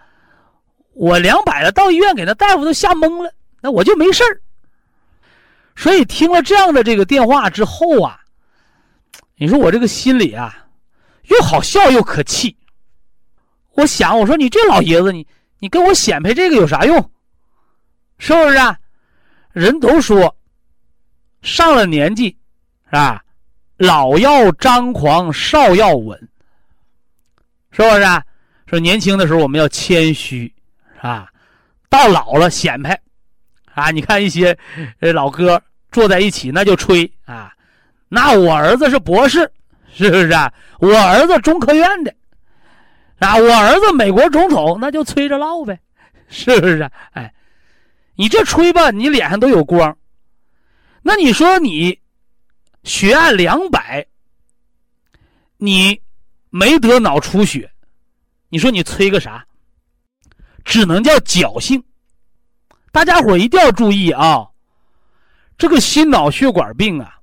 [0.93, 4.39] 我两百了，到医院给那大夫都吓懵了，那我就没事儿。
[5.75, 8.19] 所以听了这样的这个电话之后啊，
[9.37, 10.67] 你说我这个心里啊，
[11.23, 12.55] 又好笑又可气。
[13.71, 16.95] 我想，我说你这老爷子，你你跟我显摆这个有啥用？
[18.19, 18.57] 是不是？
[18.57, 18.77] 啊？
[19.51, 20.37] 人都说
[21.41, 22.29] 上了年纪，
[22.85, 23.24] 是吧？
[23.77, 26.17] 老要张狂，少要稳，
[27.71, 28.01] 是不是？
[28.01, 28.23] 啊？
[28.67, 30.51] 说年轻的时候我们要谦虚，
[30.95, 31.29] 是吧？
[31.89, 32.99] 到老了显摆，
[33.73, 33.91] 啊！
[33.91, 34.57] 你看一些
[35.13, 35.61] 老哥
[35.91, 37.53] 坐在一起，那就吹啊！
[38.07, 39.49] 那我儿子是博士，
[39.93, 40.29] 是不是？
[40.29, 40.51] 啊？
[40.79, 42.13] 我儿子中科院的。
[43.19, 45.79] 啊，我儿子美国总统，那就吹着唠呗，
[46.27, 46.89] 是不是？
[47.11, 47.33] 哎，
[48.15, 49.95] 你这吹吧，你脸上都有光。
[51.01, 51.97] 那你说你
[52.85, 54.05] 血压两百，
[55.57, 55.99] 你
[56.49, 57.69] 没得脑出血，
[58.47, 59.45] 你说你吹个啥？
[60.63, 61.83] 只能叫侥幸。
[62.91, 64.47] 大家伙一定要注意啊，
[65.57, 67.19] 这个心脑血管病啊，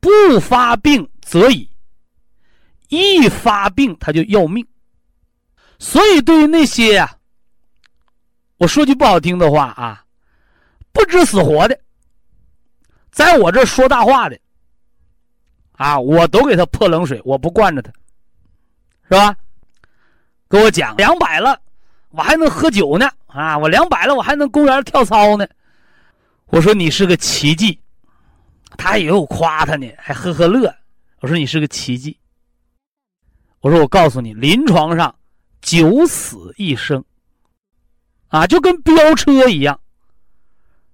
[0.00, 1.68] 不发病则已。
[2.88, 4.64] 一发病他就要命，
[5.78, 7.18] 所以对于那些呀，
[8.58, 10.04] 我说句不好听的话啊，
[10.92, 11.78] 不知死活的，
[13.16, 14.38] 在我这说大话的，
[15.72, 17.90] 啊，我都给他泼冷水，我不惯着他，
[19.08, 19.34] 是吧？
[20.48, 21.58] 跟我讲两百了，
[22.10, 25.48] 我还能喝酒呢，啊，我两百了，我还能公园跳操呢。
[26.48, 27.80] 我说你是个奇迹，
[28.76, 30.76] 他以为我夸他呢，还呵呵乐。
[31.20, 32.18] 我说你是个奇迹。
[33.60, 35.16] 我说，我告诉你，临床上
[35.62, 37.02] 九死一生，
[38.28, 39.80] 啊，就跟飙车一样，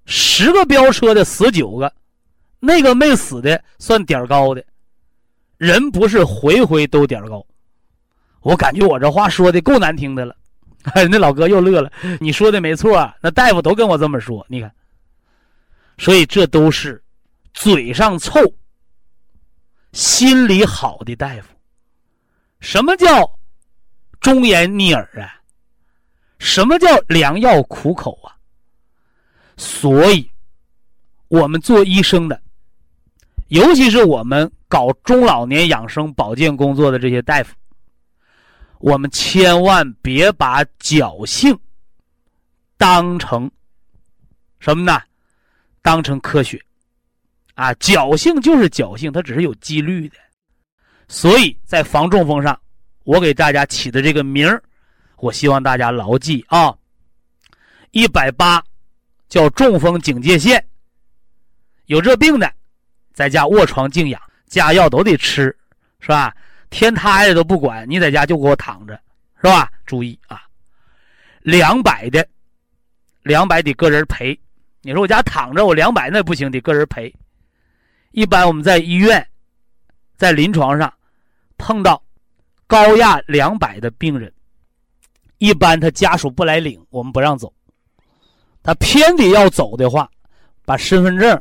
[0.07, 1.93] 十个飙车的死九个，
[2.65, 4.65] 那个没死的算点高的，
[5.59, 7.45] 人不是回回都点高。
[8.41, 10.37] 我感觉我这话说的够难听的了，
[11.11, 11.91] 那老哥又乐了。
[12.21, 14.47] 你说的没错，那大夫都跟我这么说。
[14.49, 14.73] 你看，
[15.99, 17.03] 所以这都是
[17.53, 18.39] 嘴上臭，
[19.93, 21.49] 心里好的大夫。
[22.61, 23.29] 什么叫
[24.21, 25.43] 忠言逆耳啊？
[26.39, 28.39] 什么叫良药苦口啊？
[29.57, 30.31] 所以，
[31.27, 32.41] 我们做医生的，
[33.53, 37.55] 尤其是我们搞中老年养生保健工作的这些大夫，
[38.79, 41.55] 我们千万别把侥幸
[42.79, 43.51] 当成
[44.59, 44.99] 什么呢？
[45.83, 46.59] 当成科学
[47.53, 47.75] 啊！
[47.75, 50.17] 侥幸就是侥幸，它只是有几率的。
[51.07, 52.59] 所以在防中风上，
[53.05, 54.63] 我给大家起的这个名儿，
[55.19, 56.75] 我希望大家牢记啊。
[57.91, 58.65] 一百八
[59.29, 60.67] 叫中风警戒线，
[61.85, 62.51] 有这病的，
[63.13, 65.55] 在家卧床静养，加药都得吃，
[66.01, 66.35] 是吧？
[66.71, 68.95] 天塌下来都不管，你在家就给我躺着，
[69.37, 69.71] 是吧？
[69.85, 70.43] 注意啊。
[71.43, 72.27] 两百的，
[73.23, 74.39] 两百得个人赔。
[74.81, 77.15] 你说我家躺着，我两百那不行，得个人赔。
[78.13, 79.27] 一般我们在医院，
[80.17, 80.93] 在临床上。
[81.59, 82.03] 碰到
[82.67, 84.33] 高压两百的病人，
[85.39, 87.53] 一般他家属不来领，我们不让走。
[88.65, 90.11] 他偏得要走的话，
[90.65, 91.41] 把身份证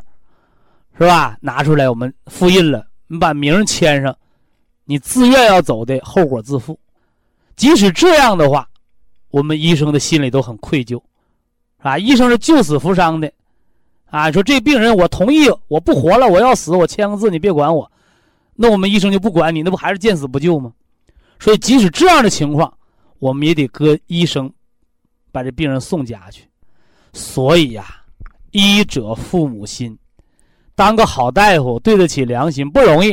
[0.98, 4.16] 是吧拿出来，我们复印了，你把名签上，
[4.86, 6.80] 你自愿要走的后果自负。
[7.56, 8.68] 即使这样的话，
[9.30, 10.96] 我们医生的心里都很愧疚，
[11.78, 11.98] 是吧？
[11.98, 13.32] 医生是救死扶伤的，
[14.06, 17.92] 啊，说这病人我同意，我不活了，我要死，我签个字，你别管我。
[18.56, 20.72] 那我们医生就不管你，那不还是见死不救吗？
[21.40, 22.72] 所以，即使这样的情况，
[23.18, 24.52] 我们也得搁医生
[25.32, 26.44] 把这病人送家去。
[27.14, 28.04] 所以呀，
[28.52, 29.98] 医者父母心，
[30.82, 33.12] 当个好大夫，对得起良心不容易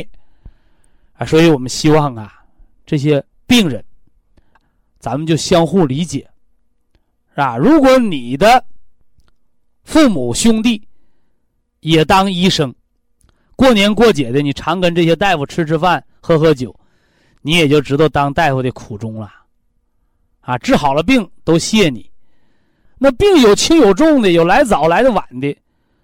[1.13, 1.23] 啊。
[1.23, 2.41] 所以我们希望啊，
[2.83, 3.85] 这些病人，
[4.97, 6.27] 咱们就相互理解，
[7.29, 7.57] 是吧？
[7.57, 8.65] 如果你的
[9.83, 10.81] 父母兄弟
[11.81, 12.73] 也当医生。
[13.55, 16.75] 过年过节的，你常跟这些大夫吃吃饭、喝喝酒，
[17.43, 19.31] 你也就知道当大夫的苦衷了。
[20.39, 22.09] 啊，治好了病都谢你。
[22.97, 25.55] 那病有轻有重的，有来早来的晚的，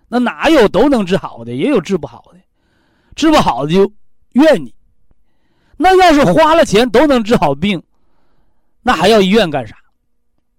[0.08, 1.54] 那哪有都能治好的？
[1.54, 2.40] 也有治不好的，
[3.16, 3.92] 治不好的就
[4.34, 4.74] 怨你。
[5.78, 7.82] 那要是花了钱都能治好病，
[8.82, 9.76] 那还要医院干啥？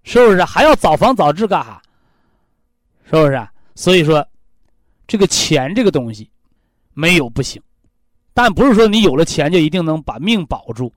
[0.03, 0.43] 是不是？
[0.43, 1.81] 还要早防早治干啥？
[3.05, 3.47] 是不是？
[3.73, 4.25] 所以说，
[5.07, 6.29] 这个钱这个东西，
[6.93, 7.61] 没有不行，
[8.33, 10.91] 但不是说你有了钱就一定能把命保住，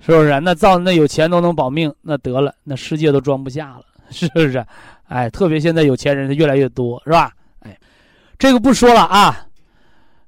[0.00, 0.40] 是不是？
[0.40, 4.66] 那造那有钱都能保命，那得了，那世界都装不下了，是不是？
[5.06, 7.32] 哎，特别现在有钱人越来越多，是吧？
[7.60, 7.78] 哎，
[8.38, 9.46] 这个不说了啊，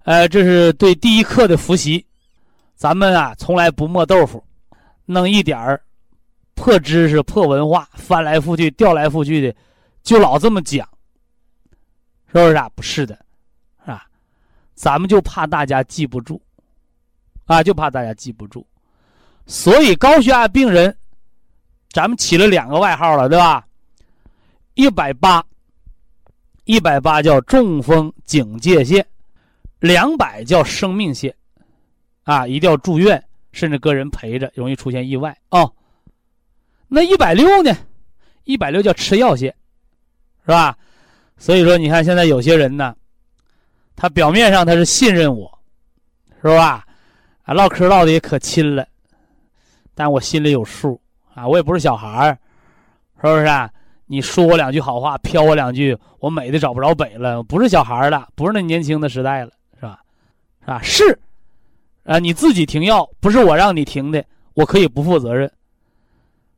[0.05, 2.05] 呃，这是对第一课的复习。
[2.75, 4.45] 咱们啊，从来不磨豆腐，
[5.07, 5.81] 弄一点儿
[6.55, 9.57] 破知识、破文化，翻来覆去、调来覆去的，
[10.03, 10.87] 就老这么讲，
[12.27, 12.69] 是不是啊？
[12.75, 13.19] 不是的，
[13.81, 14.07] 是吧？
[14.75, 16.41] 咱们就怕大家记不住，
[17.47, 18.65] 啊，就怕大家记不住，
[19.47, 20.95] 所以高血压病人，
[21.93, 23.67] 咱们起了两个外号了，对吧？
[24.77, 25.43] 一百八，
[26.65, 29.05] 一百八叫中风警戒线，
[29.79, 31.35] 两百叫生命线。
[32.25, 35.73] 啊，一定要住院，甚至个人陪着，容易出现意外哦。
[36.89, 37.75] 那一百六呢？
[38.45, 39.49] 一百六叫吃药线，
[40.43, 40.77] 是吧？
[41.39, 42.95] 所以说，你看现在有些人呢，
[43.97, 45.59] 他表面上他是信任我，
[46.43, 46.87] 是吧？
[47.45, 48.87] 啊，唠嗑唠的也可亲了，
[49.95, 51.01] 但我心里有数
[51.35, 52.39] 啊，我也不是小孩儿，
[53.23, 53.47] 是不是？
[53.47, 53.73] 啊？
[54.07, 60.01] 你说我两句好话，飘我两句，我美的找不着北了，不是小孩了，不是那年轻的时代了，是吧？
[60.61, 60.81] 是吧？
[60.83, 61.19] 是。
[62.05, 65.51] 啊，你自己停药不是我让你停的，我可以不负责任，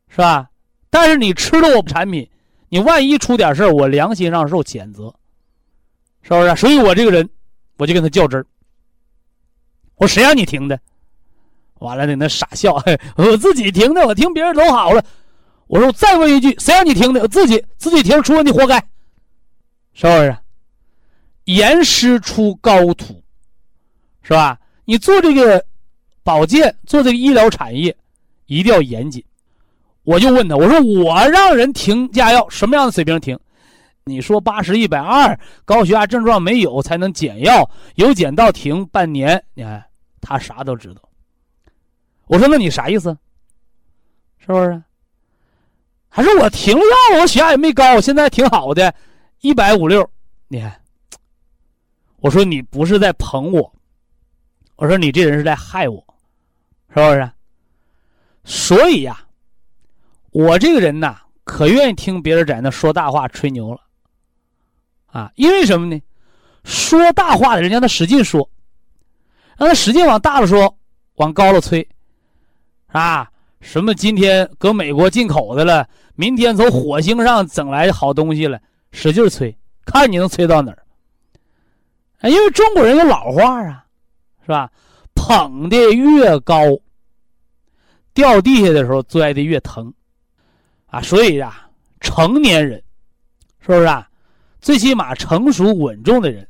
[0.09, 0.49] 是吧？
[0.91, 2.29] 但是你吃了我产品，
[2.69, 5.15] 你万一出点事儿，我良心上受谴责，
[6.21, 6.55] 是不是？
[6.57, 7.27] 所以我这个人，
[7.79, 8.45] 我就跟他较真儿。
[9.97, 10.79] 我谁让你停的？
[11.79, 12.75] 完了，在那傻笑，
[13.17, 15.03] 我自己停的，我听别人都好了。
[15.69, 17.21] 我说我再问一句，谁让你停的？
[17.21, 18.79] 我自己自己停，出问题活该，
[19.93, 20.37] 是不是？
[21.45, 23.23] 严师出高徒，
[24.23, 24.59] 是吧？
[24.85, 25.65] 你做这个
[26.23, 27.97] 保健，做这个医疗产业，
[28.47, 29.25] 一定要严谨。
[30.03, 33.39] 我就问他，我说我让人停加药，什么样的水平停？
[34.05, 39.43] 你说八十一百二，高血压症状没有才能减药，有减到停半年。
[39.53, 39.85] 你看
[40.23, 41.03] 他啥都知道。
[42.27, 43.15] 我说那你啥意思？
[44.39, 44.83] 是不是？
[46.19, 48.93] 他说我停药了，我血压也没高，我现在挺好的，
[49.41, 50.05] 一百五六。
[50.49, 50.81] 你看，
[52.17, 53.73] 我说你不是在捧我。
[54.75, 56.05] 我说你这人是在害我，
[56.89, 57.31] 是不是？
[58.43, 59.27] 所以呀，
[60.31, 63.81] 我这个人呐，可愿意听别人在那说大话、吹牛了，
[65.07, 66.03] 啊，因为什么呢？
[66.65, 68.51] 说大话的人让他使劲说，
[69.57, 70.77] 让他使劲往大了说，
[71.15, 71.89] 往高了吹，
[72.89, 78.61] 啊，什么今天搁美国进口的了，明天从火星上整来好东西了，
[78.93, 80.79] 使劲吹，看你能吹到哪儿。
[82.29, 83.85] 因为中国人有老话啊。
[84.41, 84.73] 是吧？
[85.15, 86.57] 捧的越高，
[88.15, 89.93] 掉地下的时候摔的越疼，
[90.87, 91.03] 啊！
[91.03, 91.69] 所以呀，
[92.01, 92.83] 成年人，
[93.61, 94.09] 是不是啊？
[94.59, 96.49] 最起码成熟稳重的人，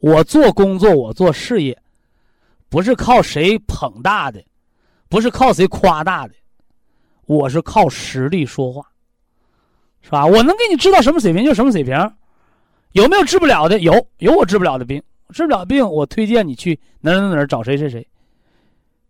[0.00, 1.74] 我做工作，我做事业，
[2.68, 4.44] 不是靠谁捧大的，
[5.08, 6.34] 不是靠谁夸大的，
[7.26, 8.86] 我是靠实力说话，
[10.02, 10.26] 是吧？
[10.26, 11.94] 我能给你治到什么水平就什么水平，
[12.92, 13.78] 有没有治不了的？
[13.80, 15.02] 有，有我治不了的病。
[15.30, 18.06] 治不了病，我推荐你去哪哪哪哪找谁谁谁，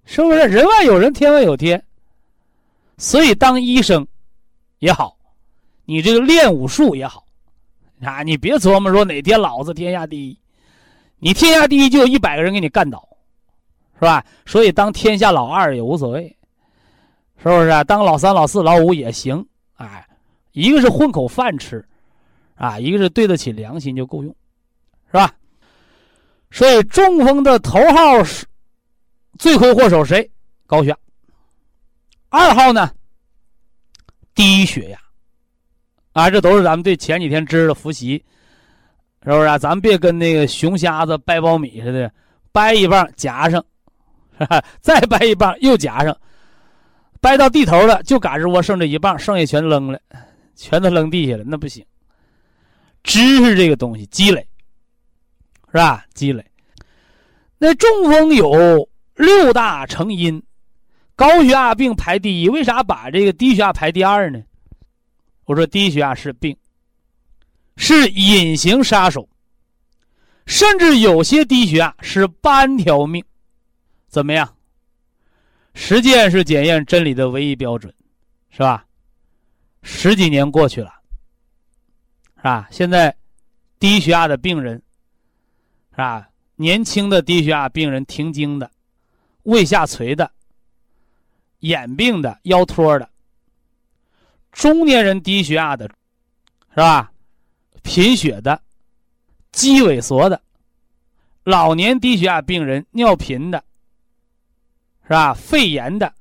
[0.05, 0.39] 是不是？
[0.47, 1.83] 人外有人，天外有天。
[2.97, 4.07] 所以当医生
[4.79, 5.19] 也好，
[5.85, 7.27] 你这个练武术也好，
[8.01, 10.39] 啊，你别琢磨说哪天老子天下第一，
[11.19, 13.07] 你天下第一就有一百个人给你干倒，
[13.95, 14.25] 是吧？
[14.45, 16.25] 所以当天下老二也无所谓，
[17.39, 17.85] 是不是？
[17.85, 19.45] 当老三、老四、老五也行，
[19.77, 20.07] 哎，
[20.53, 21.85] 一个是混口饭吃，
[22.57, 24.35] 啊，一个是对得起良心就够用，
[25.07, 25.33] 是吧？
[26.51, 28.47] 所以中风的头号是
[29.39, 30.31] 罪魁祸首谁？
[30.67, 30.99] 高血压。
[32.29, 32.91] 二号呢？
[34.35, 34.99] 低血压。
[36.13, 38.25] 啊，这都是咱们对前几天知识的复习，
[39.25, 39.59] 是不是啊？
[39.59, 42.13] 咱们别跟那个熊瞎子掰苞米似的，
[42.53, 43.65] 掰一半夹上，
[44.81, 46.17] 再掰一半又夹上，
[47.21, 50.01] 掰到地头了就嘎吱窝剩这一半，剩下全扔了，
[50.55, 51.85] 全都扔地下了，那不行。
[53.03, 54.47] 知识这个东西积累。
[55.69, 56.05] 是吧？
[56.15, 56.45] 积累。
[57.59, 60.41] 那中风有六大成因，
[61.17, 64.41] 高血压病排第一，为啥把这个低血压排第二呢？
[65.47, 66.57] 我说低血压是病，
[67.77, 69.29] 是隐形杀手，
[70.47, 73.25] 甚至有些低血压是半条命。
[74.15, 74.49] 怎么样？
[75.75, 77.93] 实践是检验真理的唯一标准，
[78.49, 78.87] 是吧？
[79.83, 80.95] 十几年过去了，
[82.37, 82.69] 是吧？
[82.71, 83.13] 现在
[83.81, 84.81] 低血压的病人。
[85.91, 86.29] 是吧？
[86.55, 88.71] 年轻的低血压病人停经的，
[89.43, 90.31] 胃下垂的、
[91.61, 93.09] 眼病的、腰托的，
[94.53, 95.89] 中年人低血压的，
[96.71, 97.11] 是吧？
[97.83, 98.61] 贫血的、
[99.51, 100.41] 肌萎缩的，
[101.43, 103.63] 老年低血压病人、尿频的，
[105.05, 105.35] 是吧？
[105.35, 106.15] 肺炎的、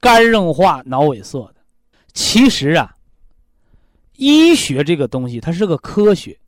[0.00, 1.60] 肝硬化、脑萎缩的。
[2.12, 2.96] 其实啊，
[4.16, 6.38] 医学这个东西它是个科学，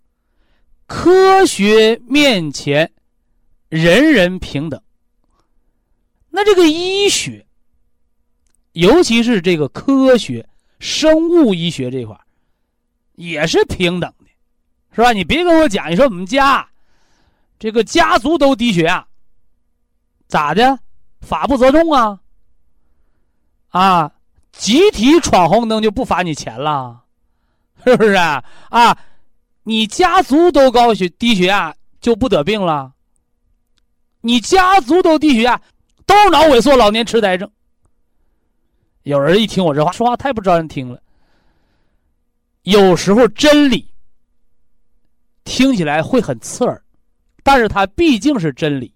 [0.87, 2.93] 科学面前
[3.69, 4.83] 人人平等。
[6.31, 7.47] 那这个医学，
[8.73, 10.49] 尤其是这个科学、
[10.81, 12.19] 生物医学这块
[13.15, 14.27] 也是平等的，
[14.93, 15.13] 是吧？
[15.13, 16.69] 你别跟我讲，你说我们家
[17.59, 19.07] 这个家族都低血压，
[20.27, 20.79] 咋的？
[21.21, 22.21] 法不责众啊？
[23.69, 24.13] 啊，
[24.53, 27.05] 集体闯红灯就不罚你钱了，
[27.85, 28.43] 是不是啊？
[28.71, 28.99] 啊，
[29.65, 32.95] 你家族都高血低血压就不得病了？
[34.21, 35.61] 你家族都低血压，
[36.07, 37.51] 都脑萎缩、老年痴呆症。
[39.03, 41.01] 有人一听我这话，说话太不招人听了。
[42.63, 43.91] 有时候真理
[45.45, 46.83] 听起来会很刺耳，
[47.43, 48.93] 但是它毕竟是真理，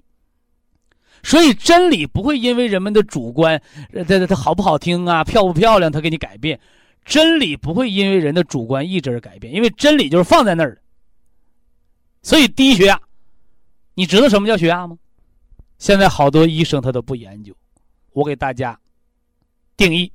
[1.22, 3.60] 所以真理不会因为人们的主观，
[3.92, 6.58] 这这它好不好听啊，漂不漂亮，它给你改变。
[7.04, 10.80] 真理不会因为人的主观意志而改变，因为真理就是放在那儿的。
[12.22, 13.00] 所以低血压，
[13.94, 14.96] 你知道什么叫血压吗？
[15.78, 17.54] 现在好多医生他都不研究，
[18.12, 18.78] 我给大家
[19.76, 20.12] 定义。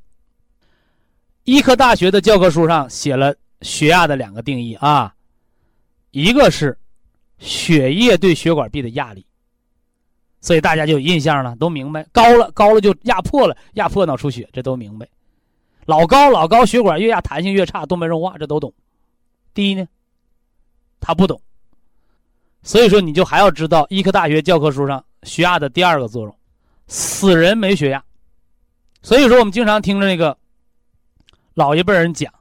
[1.44, 3.36] 医科大学的教科书上写了。
[3.64, 5.12] 血压的两个定义啊，
[6.12, 6.78] 一个是
[7.40, 9.26] 血液对血管壁的压力，
[10.48, 15.06] 所以大家就有印象了，都明白，高了高了就压迫了，压迫脑出血，这都明白。
[15.86, 18.74] 老高老高，血管越压弹性越差，动脉硬化，这都懂。
[19.54, 19.86] 第一呢，
[21.02, 21.42] 他不懂，
[22.64, 26.34] 所以说你就还要知道医科大学教科书上血压的第二个作用，
[26.88, 28.02] 死人没血压。
[29.02, 30.38] 所以说我们经常听着那个
[31.56, 32.34] 老一辈人讲。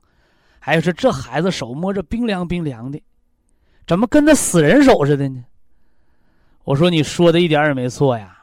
[0.61, 3.03] 还有是这孩子手摸着冰凉冰凉的，
[3.85, 5.45] 怎么跟那死人手似的呢？
[6.67, 8.37] 我说你说的一点也没错呀，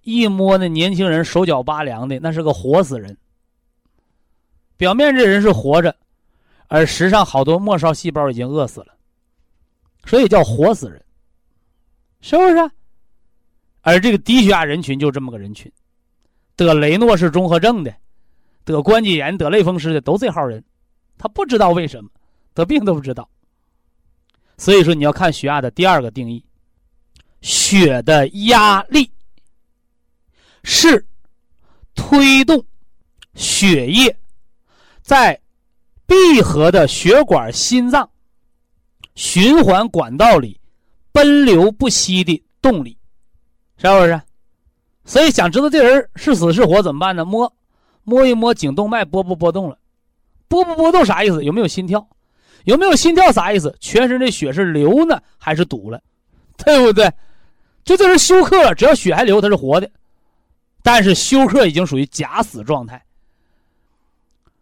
[0.00, 3.14] 一摸那年轻人手脚拔凉的，那是个活死人。
[4.78, 5.94] 表面这人是活着，
[6.68, 8.94] 而实际上好多末梢细胞已经饿死了，
[10.06, 11.04] 所以叫活死人，
[12.22, 12.70] 是不是？
[13.82, 15.70] 而这个低血压人群就这么个人群，
[16.56, 17.94] 得雷诺氏综合症的，
[18.64, 20.64] 得关节炎、得类风湿的都这号人。
[21.18, 22.08] 他不知道为什么
[22.54, 23.28] 得病都不知道，
[24.56, 26.42] 所以说你要看血压的第二个定义，
[27.40, 29.10] 血的压力
[30.64, 31.06] 是
[31.94, 32.64] 推动
[33.34, 34.16] 血液
[35.02, 35.40] 在
[36.06, 38.08] 闭合的血管、心脏
[39.14, 40.60] 循环管道里
[41.12, 42.96] 奔流不息的动力，
[43.76, 44.20] 是不是？
[45.04, 47.24] 所以想知道这人是死是活怎么办呢？
[47.24, 47.52] 摸
[48.04, 49.78] 摸一摸颈动脉波不波动了。
[50.48, 51.44] 波不波动啥意思？
[51.44, 52.06] 有没有心跳？
[52.64, 53.74] 有没有心跳啥意思？
[53.80, 56.02] 全身的血是流呢还是堵了？
[56.56, 57.10] 对不对？
[57.88, 59.90] 就这人休克，只要血还流，他是活的。
[60.82, 63.02] 但是休克已经属于假死状态。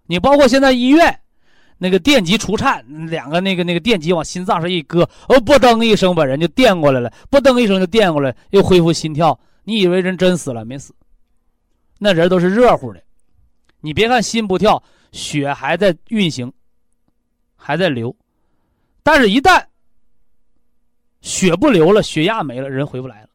[0.07, 1.19] 你包括现在医院
[1.77, 9.37] 那个电极除颤，两个那个那个电极往心脏上一搁，哦，不噔一声把人就电过来了，不噔一声就电过来，又恢复心跳。
[9.65, 10.65] 你以为人真死了？
[10.65, 10.95] 没死，
[11.99, 13.03] 那人都是热乎的。
[13.81, 14.81] 你别看心不跳。
[15.13, 16.53] 血还在运行，
[17.57, 18.15] 还在流，
[19.03, 19.65] 但是，一旦
[21.27, 23.29] 血不流了，血压没了，人回不来了。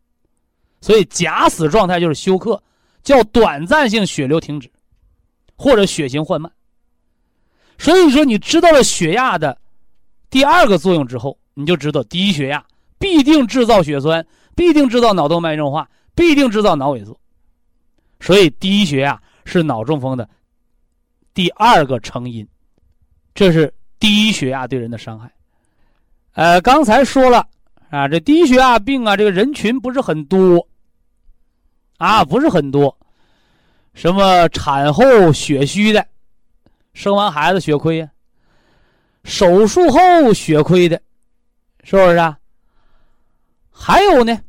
[0.79, 2.63] 所以，假死状态就是休克，
[3.03, 4.71] 叫短暂性血流停止，
[5.57, 6.49] 或者血型缓慢。
[7.77, 9.57] 所以说，你知道了血压的
[10.29, 12.65] 第二个作用之后，你就知道低血压
[12.97, 14.25] 必定制造血栓，
[14.55, 17.19] 必定制造脑动脉硬化，必定制造脑萎缩。
[18.21, 20.29] 所以，低血压是脑中风的。
[21.33, 22.47] 第二个成因，
[23.35, 25.29] 这是低血压对人的伤害。
[26.33, 27.45] 呃，刚才说了
[27.91, 30.65] 啊，这低血压病啊，这个人群不是很多，
[31.97, 32.97] 啊，不是很多。
[33.93, 36.07] 什么产后血虚的，
[36.93, 38.09] 生完孩子血亏呀，
[39.25, 41.01] 手术后血亏的，
[41.83, 42.39] 是不是啊？
[43.69, 44.39] 还有呢，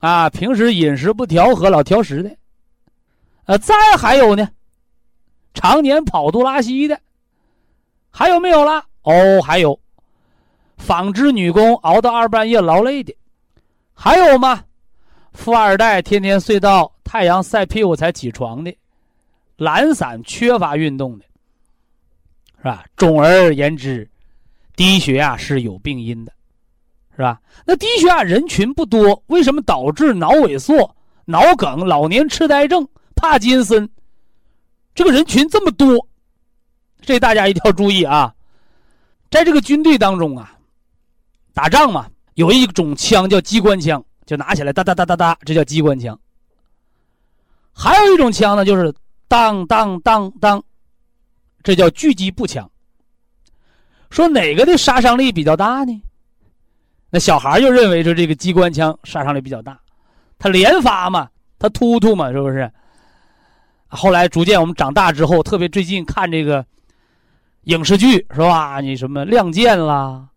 [0.00, 2.36] 啊，平时饮食不调和，老挑食的，
[3.44, 4.48] 呃，再还有呢。
[5.54, 7.00] 常年跑肚拉稀的，
[8.10, 8.84] 还有没有了？
[9.02, 9.78] 哦，还有，
[10.76, 13.14] 纺织女工熬到二半夜劳累的，
[13.94, 14.64] 还有吗？
[15.32, 18.76] 富二代天天睡到太阳晒屁股才起床的，
[19.56, 21.24] 懒散缺乏运动的，
[22.58, 22.84] 是吧？
[22.96, 24.08] 总而言之，
[24.76, 26.32] 低血压是有病因的，
[27.16, 27.40] 是吧？
[27.64, 30.94] 那低血压人群不多，为什么导致脑萎缩、
[31.24, 33.88] 脑梗、老年痴呆症、帕金森，
[34.94, 36.06] 这个人群这么多，
[37.00, 38.34] 这大家一定要注意啊！
[39.30, 40.53] 在这个军队当中啊，
[41.54, 46.18] 打仗嘛，有一种枪叫机关枪，就拿起来哒哒哒哒哒，这叫机关枪。
[47.72, 48.92] 还有一种枪呢，就是
[49.28, 50.62] 当当当当，
[51.62, 52.68] 这叫狙击步枪。
[54.10, 56.02] 说哪个的杀伤力比较大呢？
[57.10, 59.80] 那小孩就认为说这个机关枪杀伤力比较大，
[60.38, 61.28] 它连发嘛，
[61.58, 62.70] 它突突嘛，是不是？
[63.86, 66.66] 后来逐渐我们长大之后，特别最近看这个
[67.62, 68.80] 影视剧是吧？
[68.80, 70.28] 你什么《亮剑》啦，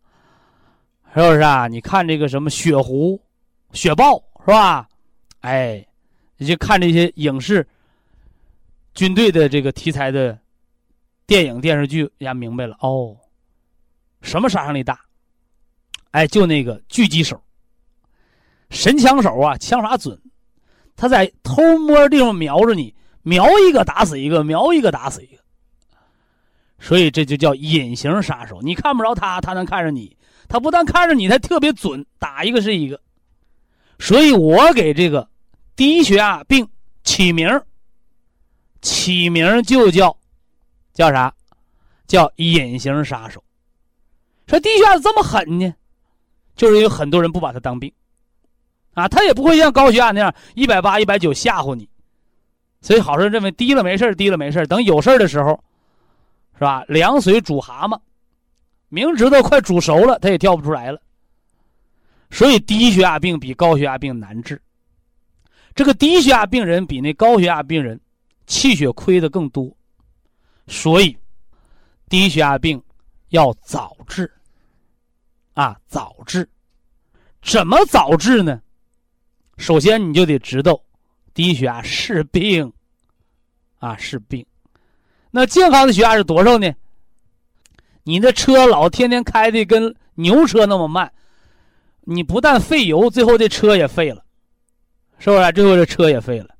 [1.18, 1.68] 是不是啊？
[1.68, 3.20] 你看这个什么《雪狐》
[3.76, 4.88] 《雪豹》是吧？
[5.40, 5.84] 哎，
[6.38, 7.68] 你就看这些影视
[8.94, 10.38] 军队的这个题材的
[11.26, 13.18] 电影电视剧，人家明白了哦。
[14.22, 15.00] 什么杀伤力大？
[16.12, 17.42] 哎，就那个狙击手，
[18.70, 20.22] 神枪手啊，枪法准，
[20.96, 22.94] 他在偷摸地方瞄着你，
[23.24, 25.38] 瞄一个打死一个，瞄一个打死一个。
[26.78, 30.16] 所以这就叫隐形杀手，你看不着他，他能看着你。
[30.48, 33.00] 他不但看着你，他特别准，打一个是一个。
[34.00, 35.28] 所以我给这个
[35.76, 36.68] 低血压病
[37.04, 37.50] 起名
[38.82, 40.16] 起名就叫
[40.94, 41.34] 叫啥？
[42.08, 43.44] 叫隐形杀手。
[44.46, 45.74] 说低血压这么狠呢，
[46.56, 47.92] 就是因为很多人不把它当病，
[48.94, 51.90] 啊，他也不会像高血压那样一百八、一百九吓唬你，
[52.82, 55.62] 所以好多人认为低了没事低了没事等有事的时候，
[56.54, 56.86] 是吧？
[56.88, 58.00] 凉水煮蛤蟆，
[58.90, 61.02] 明知道快煮熟了，他也跳不出来了。
[62.30, 64.62] 所以低血压病比高血压病难治，
[65.74, 68.00] 这个低血压病人比那高血压病人
[68.46, 69.76] 气血亏的更多，
[70.68, 71.18] 所以
[72.10, 72.82] 低血压病
[73.30, 74.32] 要早治。
[75.54, 76.48] 啊，早治，
[77.42, 78.62] 怎么早治呢？
[79.58, 80.80] 首先你就得知道，
[81.34, 82.72] 低血压是病，
[83.80, 84.46] 啊是病。
[85.32, 86.72] 那健康的血压是多少呢？
[88.08, 91.12] 你的车老天天开的跟牛车那么慢，
[92.06, 94.24] 你不但费油，最后这车也废了，
[95.20, 95.52] 是不是？
[95.52, 96.56] 最后这车也废了。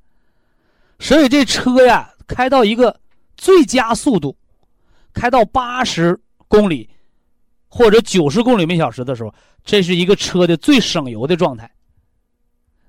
[1.00, 3.00] 所以这车呀，开到一个
[3.38, 4.36] 最佳速度，
[5.14, 6.20] 开到八十
[6.50, 6.90] 公里。
[7.70, 9.34] 或者九十公里每小时的时候，
[9.64, 11.70] 这是一个车的最省油的状态。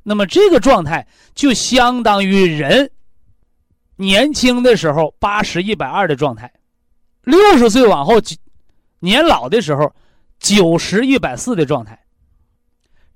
[0.03, 2.91] 那么这个状态就相当于人
[3.97, 6.51] 年轻的时候八十一百二的状态，
[7.23, 8.21] 六十岁往后
[8.99, 9.93] 年老的时候
[10.39, 11.99] 九十一百四的状态。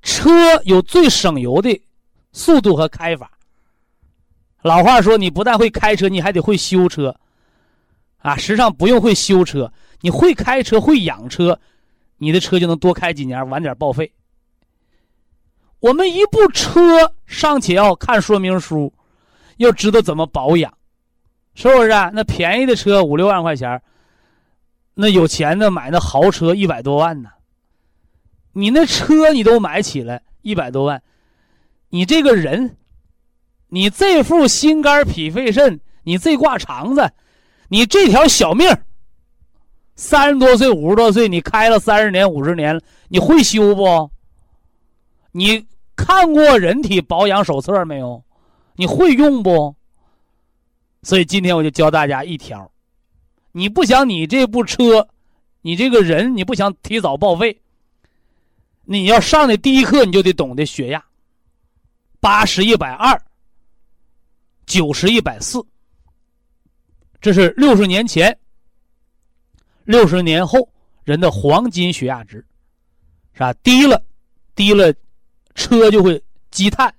[0.03, 0.30] 车
[0.64, 1.80] 有最省油的
[2.33, 3.30] 速度和开法。
[4.62, 7.14] 老话说，你不但会开车，你还得会修车。
[8.18, 9.72] 啊，实际上不用会修车。
[10.01, 11.57] 你会开车会养车，
[12.16, 14.12] 你的车就能多开几年，晚点报废。
[15.78, 18.93] 我们一部车尚且要看说明书，
[19.59, 20.72] 要知道怎么保养，
[21.55, 22.11] 是不是啊？
[22.12, 23.80] 那便宜的车五六万块钱，
[24.95, 27.30] 那有钱的买那豪车一百多万呢。
[28.53, 31.03] 你那车你都买起来一百多万，
[31.88, 32.76] 你这个人，
[33.68, 37.11] 你这副心肝脾肺肾，你这挂肠子，
[37.68, 38.68] 你这条小命
[39.95, 44.11] 三十多岁、五十多岁，你开了三十年、五十年，你会修不？
[45.32, 48.24] 你看过人体保养手册没有？
[48.74, 49.74] 你会用不？
[51.03, 52.72] 所以今天我就教大家一条：
[53.53, 55.07] 你不想你这部车，
[55.61, 57.61] 你这个人，你不想提早报废，
[58.84, 61.05] 你要上的第一课，你就得懂得血压，
[62.18, 63.22] 八十一百二，
[64.64, 65.64] 九十一百四，
[67.20, 68.36] 这是六十年前。
[69.84, 70.66] 六十年后，
[71.05, 72.44] 人的黄金血压值，
[73.34, 73.53] 是吧？
[73.64, 74.03] 低了，
[74.55, 74.94] 低了，
[75.55, 76.94] 车就会积碳，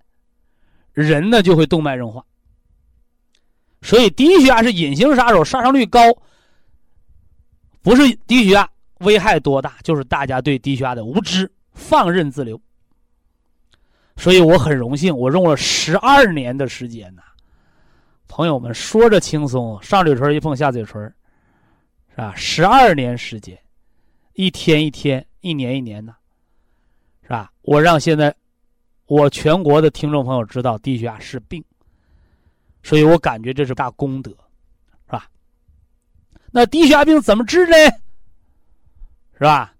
[0.91, 2.23] 人呢就会动脉硬化。
[3.81, 5.99] 所以低血压是隐形杀手，杀伤率高。
[7.83, 8.67] 不是低血压
[9.01, 12.59] 危害多大，就是大家对低血压的无知、放任自流。
[14.17, 17.21] 所以我很荣幸，我用了十二年的时间呐，
[18.27, 21.13] 朋友们说着轻松，上嘴唇一碰下嘴唇。
[22.15, 22.31] 是吧？
[22.35, 23.59] 十二年时间，
[24.33, 26.15] 一天一天，一年一年的，
[27.23, 27.51] 是吧？
[27.63, 28.31] 我让现在
[29.07, 31.65] 我全国的听众朋友知道低血压是病，
[32.83, 34.31] 所以我感觉这是大功德，
[36.55, 37.75] 那低血压病怎么治呢？
[39.33, 39.73] 是吧？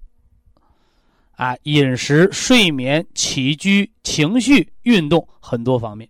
[1.36, 6.09] 啊，饮食、睡眠、起居、情绪、运动很多方面，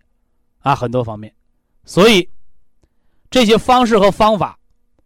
[0.60, 1.30] 啊，很多方面，
[1.84, 2.26] 所以
[3.30, 4.58] 这些方式和方法。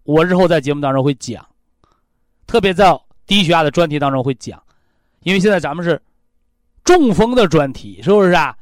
[0.04, 1.44] 我日后在节目当中会讲，
[2.46, 2.96] 特别在
[3.26, 4.62] 低血压的专题当中会讲，
[5.24, 6.00] 因为现在咱们是
[6.84, 8.56] 中风的专题，是不是啊？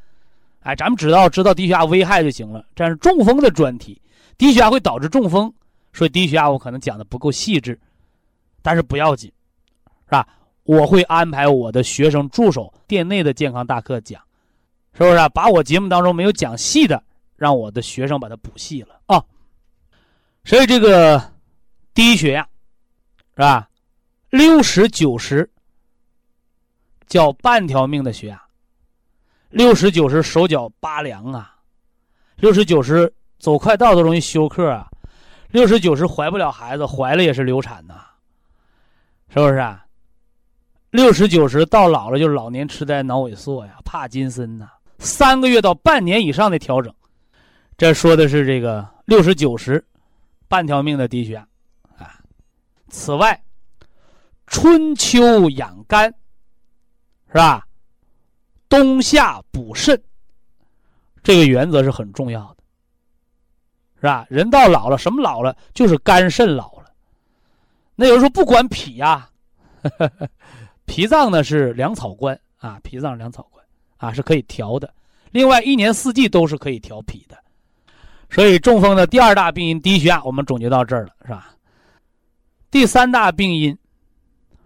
[0.60, 2.64] 哎，咱们知道知道低血压危害就行了。
[2.74, 4.00] 这是中风的专题，
[4.38, 5.52] 低血压会导致中风，
[5.96, 7.80] 所以低血压我可能讲的不够细致，
[8.60, 9.32] 但是不要紧，
[10.04, 10.28] 是吧？
[10.64, 14.20] 我会安排我的学生助手店内的健康大课讲，
[14.92, 15.28] 是不是？
[15.30, 17.02] 把我节目当中没有讲细的，
[17.34, 19.24] 让我的学生把它补细了啊。
[20.44, 21.32] 所以这个
[21.94, 22.42] 低血压，
[23.34, 23.70] 是吧？
[24.28, 25.48] 六十九十
[27.06, 28.42] 叫半条命的血压，
[29.48, 31.56] 六十九十手脚拔凉啊，
[32.36, 34.90] 六十九十走快道都容易休克啊，
[35.50, 37.94] 六十九十怀不了孩子，怀了也是流产呐，
[39.28, 39.84] 是不是啊？
[40.90, 44.68] 六十九十到老了就是老年痴呆、脑萎缩呀、帕金森呐，
[44.98, 46.94] 三个月到半年以上的调整，
[47.76, 49.84] 这说的是这个六十九十
[50.48, 51.46] 半条命的低血压
[51.98, 52.18] 啊。
[52.88, 53.38] 此外，
[54.46, 56.12] 春秋养肝，
[57.28, 57.66] 是吧？
[58.68, 60.00] 冬夏补肾，
[61.22, 62.55] 这个原则是很重要的，
[64.06, 64.26] 是吧？
[64.30, 65.56] 人到老了，什么老了？
[65.74, 66.84] 就是肝肾老了。
[67.96, 69.28] 那有人说不管脾呀，
[70.84, 73.64] 脾脏呢是粮草官啊，脾脏粮草官
[73.96, 74.94] 啊是可以调的。
[75.32, 77.36] 另外，一年四季都是可以调脾的。
[78.30, 81.54] 所以，中风的第二大病因低血压，我们总结到这儿了，是吧？
[82.70, 83.76] 第三大病因。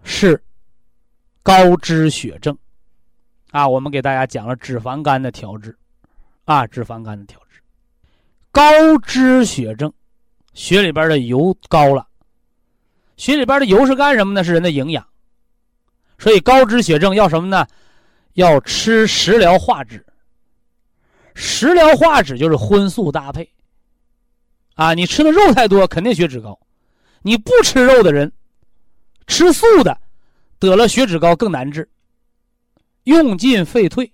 [0.03, 0.43] 是
[1.43, 2.57] 高脂血症
[3.51, 5.77] 啊，我们给大家讲了脂肪肝的调治
[6.45, 7.39] 啊，脂肪肝的调。
[8.51, 9.91] 高脂血症，
[10.53, 12.05] 血里边的油高了，
[13.17, 14.43] 血里边的油是干什么呢？
[14.43, 15.07] 是人的营养。
[16.19, 17.65] 所以高脂血症要什么呢？
[18.33, 20.05] 要吃食疗化脂。
[21.33, 23.49] 食疗化脂就是荤素搭配
[24.75, 26.59] 啊，你吃的肉太多，肯定血脂高。
[27.21, 28.31] 你不吃肉的人。
[29.27, 29.97] 吃素的
[30.59, 31.89] 得了血脂高更难治，
[33.05, 34.11] 用进废退。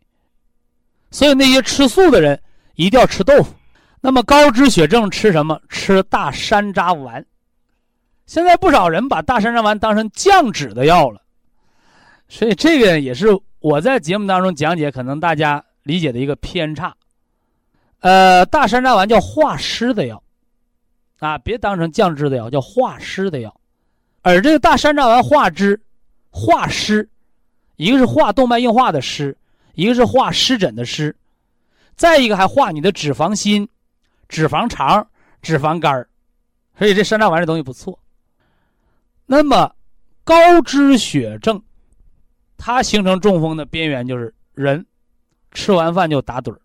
[1.09, 2.39] 所以那些吃素的人
[2.75, 3.55] 一定要吃豆腐。
[3.99, 5.59] 那么高脂血症吃什么？
[5.69, 7.25] 吃大山楂丸。
[8.25, 11.21] 现在不少人把大山楂丸当成降脂的药了，
[12.27, 13.27] 所以这个也是
[13.59, 16.93] 我在节目当中讲解，可能大家理解的一个偏差。
[18.01, 20.21] 呃，大山楂丸叫化湿的药，
[21.19, 23.53] 啊，别当成降脂的药，叫化湿的药。
[24.21, 25.81] 而这个大山楂丸化脂、
[26.29, 27.09] 化湿，
[27.77, 29.35] 一个是化动脉硬化的湿，
[29.73, 31.15] 一个是化湿疹的湿，
[31.95, 33.67] 再一个还化你的脂肪心、
[34.27, 35.07] 脂肪肠、
[35.41, 36.07] 脂肪肝
[36.77, 37.97] 所以这山楂丸这东西不错。
[39.25, 39.73] 那么
[40.23, 41.61] 高脂血症，
[42.57, 44.85] 它形成中风的边缘就是人
[45.51, 46.55] 吃完饭就打盹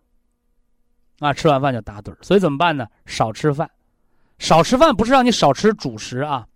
[1.18, 2.14] 啊，吃完饭就打盹。
[2.22, 2.86] 所以怎么办呢？
[3.06, 3.70] 少吃饭，
[4.38, 6.46] 少吃饭不是让你少吃主食啊。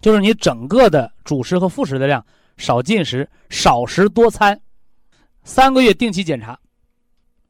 [0.00, 2.24] 就是你整个的主食和副食的量
[2.56, 4.58] 少进食，少食多餐，
[5.42, 6.58] 三个月定期检查，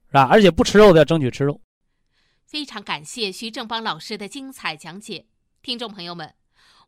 [0.08, 0.24] 是吧？
[0.24, 1.60] 而且不吃肉的要争取吃肉。
[2.50, 5.26] 非常感谢徐正邦老师的精彩讲解，
[5.62, 6.34] 听众朋友们，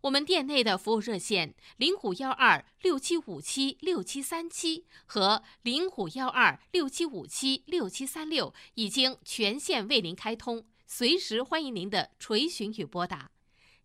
[0.01, 13.31] 我们店内的服务热线零五幺二六七五七六七三七和零五幺二六七五七六七三六已经全线为您开通，随时欢迎您的垂询与拨打。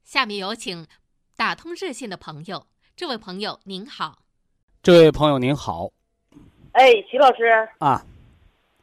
[0.03, 0.87] 下面有请。
[1.35, 2.65] 打通热线的朋友，
[2.95, 4.23] 这位朋友您好，
[4.81, 5.91] 这位朋友您好，
[6.71, 7.43] 哎，徐老师
[7.77, 8.03] 啊，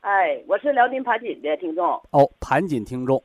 [0.05, 3.17] 哎，我是辽宁盘锦的听众哦，盘锦听众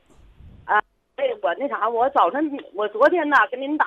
[0.64, 0.78] 啊，
[1.16, 3.84] 哎，我那啥，我早晨我昨天呐跟您打，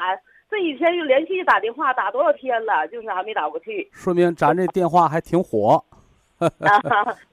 [0.48, 5.84] 这几天又连续打电话，打多少天了，就是还没打过去，说明咱这电话还挺火，
[6.38, 6.46] 啊，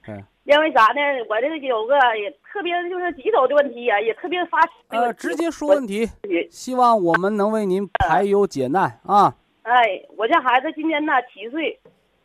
[0.45, 0.99] 因为啥呢？
[1.29, 4.59] 我这个有个也特别就是棘手的问题呀，也特别发。
[4.87, 6.09] 呃，直接说问题，
[6.49, 9.35] 希望我们能为您排忧解难啊。
[9.61, 11.79] 哎，我家孩子今年呢七岁，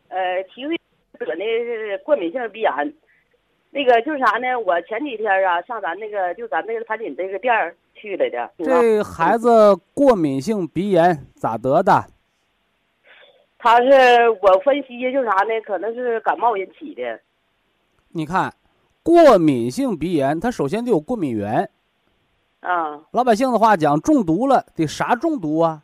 [0.08, 0.74] 呃，七岁
[1.18, 2.72] 得那过敏性鼻炎，
[3.76, 4.58] 那个就是啥呢？
[4.64, 8.50] 我前几天啊上咱那个就咱那个盘锦这个店儿去来的。
[8.64, 12.06] 这孩子过敏性鼻炎咋得的？
[13.58, 15.60] 他是我分析就是啥呢？
[15.66, 17.20] 可能是感冒引起的。
[18.12, 18.54] 你看，
[19.02, 21.68] 过敏性鼻炎，它首先得有过敏源。
[22.60, 25.82] 啊，老百姓的话讲，中毒了得啥中毒啊？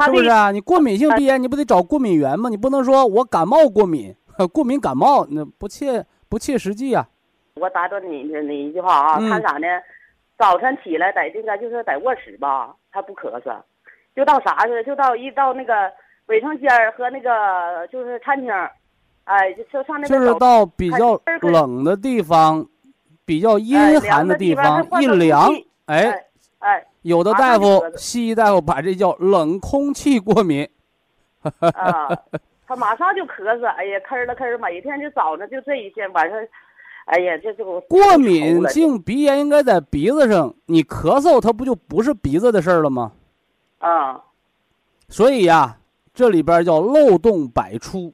[0.00, 0.50] 是不是啊？
[0.50, 2.48] 你过敏性鼻炎，你不得找过敏源吗？
[2.48, 4.16] 你不能说我感冒过敏，
[4.50, 7.08] 过敏感冒那不切不切实际啊。
[7.54, 9.66] 我打断你你一句话啊，他啥呢？
[10.38, 13.56] 早晨起来在这个就是在卧室吧，他不咳嗽，
[14.14, 14.84] 就到啥去？
[14.84, 15.92] 就到一到那个
[16.26, 18.52] 卫生间和那个就是餐厅。
[19.24, 22.66] 哎，就上那个，就是到比较冷的地方，
[23.26, 25.50] 比较阴寒的地方一凉，
[25.84, 26.24] 哎
[26.60, 30.66] 哎，有的大夫，西医大夫把这叫冷空气过敏。
[31.42, 32.08] 啊，
[32.68, 36.38] 他马上就咳嗽，哎呀，咳了咳，每天就早上就这一天，晚上，
[37.06, 43.12] 哎呀，这就过敏性鼻炎应该在鼻子上，你咳嗽它不就不是鼻子的事儿了吗？
[43.78, 44.22] 啊，
[45.08, 45.78] 所以呀，
[46.12, 48.12] 这里边叫漏洞百出。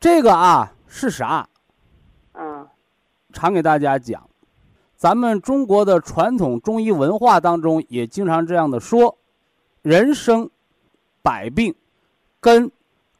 [0.00, 1.46] 这个啊是啥？
[2.32, 2.66] 嗯，
[3.34, 4.26] 常给大家讲，
[4.96, 9.18] 咱们中国的传统中医文化当中也经常这样的说：
[9.82, 10.48] 人生
[11.22, 11.74] 百病，
[12.40, 12.70] 根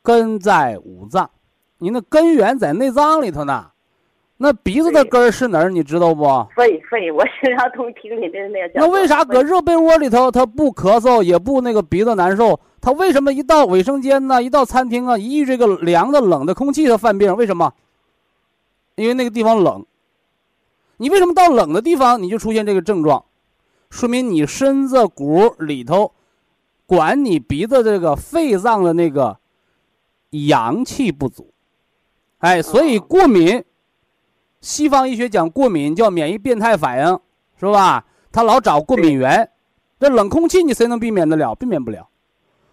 [0.04, 1.30] 根在五脏，
[1.78, 3.70] 你那根源在内脏里头呢。
[4.36, 5.70] 那鼻子的根儿是哪儿？
[5.70, 6.24] 你知道不？
[6.54, 8.72] 肺肺，我经常都听你的那个。
[8.74, 12.60] 那为啥搁热被窝里头他不咳嗽，也不那个鼻子难受？
[12.82, 14.42] 他为什么一到卫生间呢？
[14.42, 17.34] 一到餐厅啊，一遇这个凉的冷的空气，他犯病？
[17.34, 17.72] 为什么？
[18.96, 19.86] 因为那个地方冷。
[20.98, 23.24] 你为什么到冷的地方你就出现这个症状？
[23.88, 26.12] 说明你身子骨里头
[26.84, 29.38] 管你鼻子这个肺脏的那个
[30.46, 31.52] 阳气不足。
[32.38, 33.64] 哎，所以过敏。
[34.60, 37.20] 西方医学讲过敏叫免疫变态反应，
[37.60, 38.02] 是吧？
[38.32, 39.46] 他老找过敏源，
[40.00, 41.54] 这冷空气你谁能避免得了？
[41.54, 42.08] 避免不了，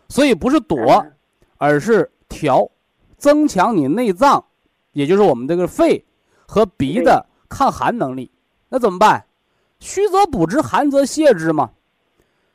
[0.08, 1.06] 所以不是躲，
[1.58, 2.66] 而是调，
[3.18, 4.42] 增强你内脏，
[4.94, 6.06] 也就是我们这个肺
[6.48, 8.32] 和鼻的抗寒能力。
[8.70, 9.26] 那怎么办？
[9.82, 11.72] 虚则补之，寒则泻之嘛。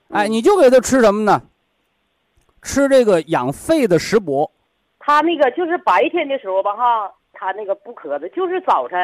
[0.08, 1.42] 哎，你就给他吃什么呢？
[2.62, 4.50] 吃这个养肺的食补。
[5.06, 8.98] 他那个就是白天的时候吧，哈，他那个不咳嗽，就是早晨。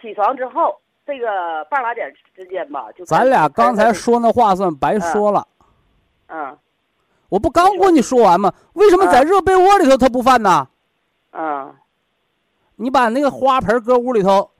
[0.00, 5.46] 起床之后，这个半拉点之间吧，就咱俩刚才说那话算白说了。
[6.26, 6.58] 嗯，
[7.28, 8.52] 我不刚跟你说完吗？
[8.72, 10.66] 为什么在热被窝里头他不犯呢？
[11.30, 11.72] 嗯，
[12.74, 14.50] 你把那个花盆搁屋里头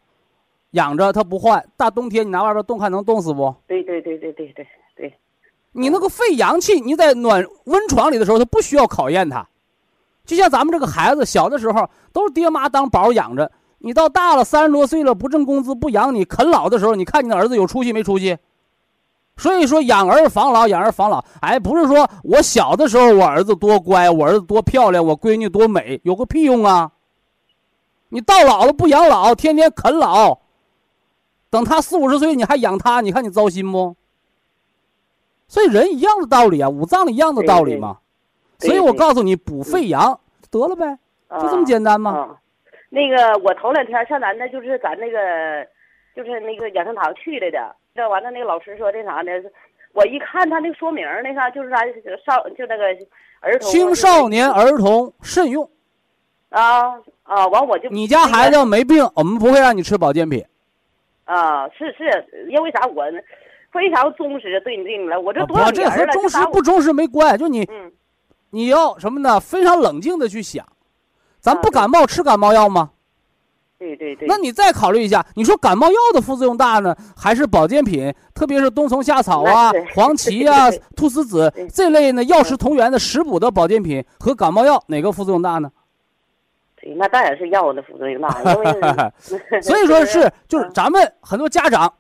[0.71, 1.69] 养着，它不换。
[1.77, 3.53] 大冬天你拿外边冻，看能冻死不？
[3.67, 5.19] 对对对对对对对。
[5.73, 9.45] 你那个肺阳气，你在暖温床里的时候，它不需要考验它。
[10.25, 13.51] 就像咱们这个孩子小的时候，都是爹妈当宝养着。
[13.79, 18.39] 你到大了三十多岁了，不挣工资不养你，啃老的时候，你看你的儿子有出息没出息？
[19.37, 26.93] 所以说养儿防老，养儿防老，哎，不是说我小的时候我儿子多乖，我儿子多漂亮，我闺女多美，有个屁用啊！
[28.11, 30.39] 你到老了不养老，天天啃老，
[31.51, 33.97] 等他四五十岁你还养他，你看你糟心不？
[35.49, 37.99] 所以人一样的道理啊，五脏一样的道理嘛。
[38.67, 40.19] 所以我告诉你，补肺阳
[40.51, 40.99] 得了呗，
[41.41, 42.37] 就这么简单吗？
[42.89, 45.67] 那个我头两天上咱那就是咱那个，
[46.15, 47.75] 就是那个养生堂去来的。
[47.95, 49.31] 这完了，那个老师说的啥呢？
[49.93, 51.79] 我一看他那个说明那啥，就是啥
[52.25, 52.85] 少就那个
[53.41, 55.69] 儿童青少年儿童慎用。
[56.51, 57.47] 啊啊！
[57.47, 60.45] 完我就你家孩子没病，我们不会让你吃保健品。
[61.25, 62.87] 啊，是是，因为啥？
[62.89, 63.05] 我
[63.73, 65.19] 非常忠实对你对你了。
[65.19, 65.97] 我这多少年了？
[65.97, 67.67] 这和忠实不忠实没关，就你，
[68.53, 69.41] 你要什么呢？
[69.41, 70.65] 非常冷静的去想。
[71.41, 72.91] 咱不感冒吃感冒药吗？
[73.79, 74.29] 对对对。
[74.29, 85.73] 那你再考虑一下，你说感冒药的副作用大呢，还是保健品，特别是冬虫夏草啊、黄芪啊、 菟丝子这类呢药食同源的食补的保健品和感冒药哪个副作用大呢？
[86.81, 88.29] 对，那当然是药的副作用大。
[89.61, 91.93] 所以说是就是咱们很多家长，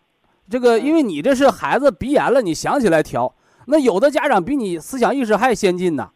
[0.48, 3.34] 这个因为你这是孩子鼻炎了，你想起来调，
[3.66, 6.10] 那有的家长比你思想意识还先进呢。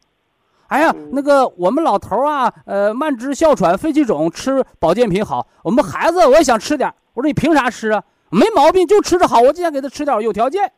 [0.68, 5.46] 哎呀，那个我们老头啊，呃，慢支、哮喘、肺气肿，吃保健品好。
[5.62, 6.92] 我们孩子我也想吃点。
[7.14, 8.02] 我说你凭啥吃啊？
[8.30, 9.40] 没毛病，就吃着好。
[9.40, 10.72] 我就想给他吃点，有条件，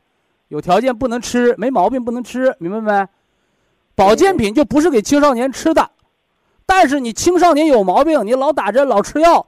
[0.48, 3.08] 有条件不能吃，没毛病不能吃，明白没？
[3.94, 5.90] 保健品就不是给青少年吃的。
[6.66, 9.46] 但是你青少年有毛病，你老打针老吃药，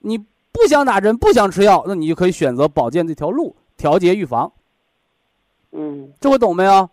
[0.00, 4.50] 你不想打针不想吃药，那你就可以选择保健这条路，调节预防。
[5.70, 6.90] 嗯，这回懂没有？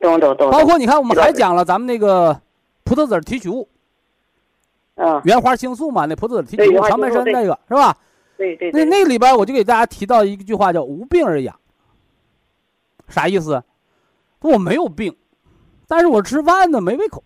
[0.00, 2.40] 懂懂懂，包括你看，我们还讲了咱们那个
[2.84, 3.68] 葡萄籽提取物，
[4.94, 7.96] 嗯，原花青素嘛，那葡萄籽提取物，长白山那个是吧？
[8.36, 8.70] 对对。
[8.72, 11.54] 那那里边我就给大家提到一句话，叫“无病而养”，
[13.08, 13.62] 啥意思？
[14.40, 15.14] 我没有病，
[15.86, 17.22] 但是我吃饭呢没胃口，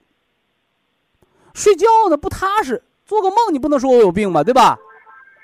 [1.52, 4.76] 睡觉呢不踏实，做个梦你不能说我有病吧，对吧？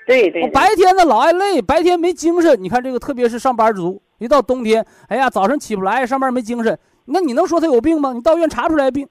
[0.05, 0.43] 对对。
[0.43, 2.61] 我白天呢老爱累，白天没精神。
[2.61, 6.77] 你看这个，特别是上班族，一到冬天，哎呀，早上起不来，上班没精神。
[7.05, 8.13] 那你能说他有病吗？
[8.13, 9.07] 你到医院查出来病，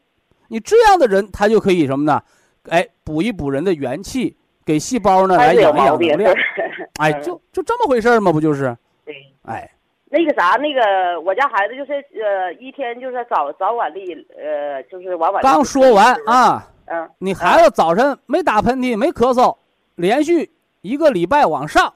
[0.48, 2.22] 你这样的人他就可以什么呢？
[2.68, 6.34] 哎，补一补人的元气，给细胞呢来养一养能量。
[7.00, 8.30] 哎，就就这么回事吗？
[8.30, 8.76] 不就是？
[9.04, 9.14] 对。
[9.42, 9.70] 哎，
[10.10, 13.98] 那个啥，那个我家孩子就是呃，一天就是早早晚的
[14.36, 15.42] 呃，就是晚晚。
[15.42, 19.56] 刚说完啊，嗯，你孩子早晨没打喷嚏，没咳嗽，
[19.94, 20.50] 连续
[20.82, 21.94] 一个礼拜往上，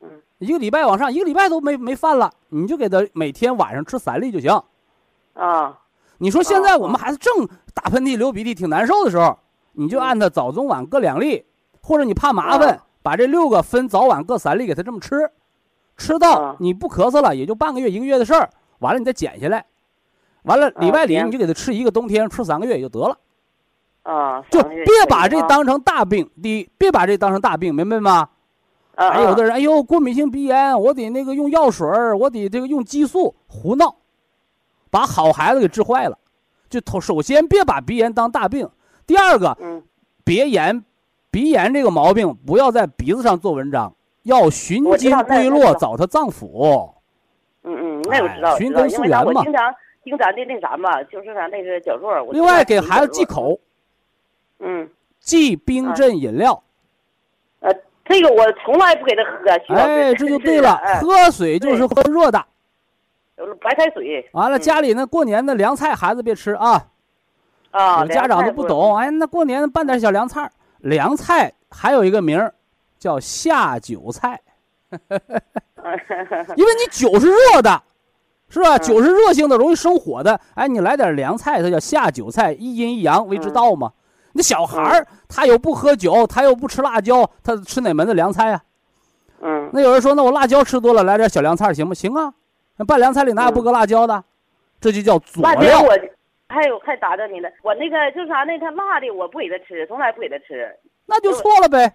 [0.00, 4.62] 嗯，一个礼拜往上，一个礼拜都没没犯了，你就给他每天晚上吃三粒就行。
[5.34, 5.78] 啊，
[6.18, 9.38] 你说现在我们哦孩子正打喷嚏、流鼻涕挺难受的时候，
[9.72, 11.44] 你就按他早中晚各两粒，
[11.80, 15.30] 或者你怕麻烦哦，把这六个分早晚各三粒给他这么吃，
[15.96, 19.64] 吃到哦你不咳嗽了，也就半个月一个月的事儿，完了你再减下来，
[20.42, 23.16] 完了里外里你就给他吃一个冬天，吃三个月也就得了，
[24.02, 28.28] 啊，就别把这当成大病，第一别把这当成大病，明白吗？
[28.94, 29.46] 啊还有的啊。
[29.46, 33.96] 人，哎呦，过敏性鼻炎，我得那个用药水儿，我得这个用激素，胡闹，
[34.92, 36.16] 把好孩子给治坏了。
[36.68, 38.70] 就头首先别把鼻炎当大病，
[39.06, 39.82] 第二个嗯
[40.24, 40.84] 别炎，
[41.30, 46.92] 鼻炎这个毛病不要在鼻子上做文章，要寻经归络找他脏腑。
[47.64, 49.74] 嗯嗯，那我知道，寻根溯源嘛我经常
[50.04, 53.58] 听咱的那啥嘛，就是咱那个角落，另外给孩子忌，口，
[54.60, 54.88] 嗯，
[55.20, 56.62] 忌冰镇饮料。
[57.60, 57.72] 呃，
[58.04, 62.44] 这个我从来不给他喝，哎，这就对了，哎喝水就是喝热的。
[63.60, 66.86] 白开水完了，嗯家里那过年的凉菜孩子别吃啊。
[67.70, 72.54] 啊，有家长都不懂，哎，那过年拌点小凉菜儿，凉菜还有一个名儿
[72.98, 74.38] 叫下酒菜，
[74.90, 77.82] 因为你酒是热的，
[78.50, 78.76] 是吧？
[78.76, 80.38] 嗯酒是热性的，容易生火的。
[80.54, 83.92] 哎，你来点凉菜，它叫下酒菜，一阴一阳为之道嘛。
[84.34, 88.62] 那小孩儿他又不喝酒，他又不吃辣椒，他吃哪门子凉菜啊？
[89.40, 92.34] 嗯那有人说，那我辣椒吃多了，来点小凉菜行不行啊？
[92.82, 94.24] 那拌凉菜里哪有不搁辣椒的？
[94.80, 95.52] 这就叫佐料。
[95.52, 95.90] 辣椒我
[96.48, 98.58] 还有还打着你了，我那个就是啥那？
[98.58, 100.68] 他辣的我不给他吃，从来不给他吃。
[101.06, 101.94] 那就错了呗。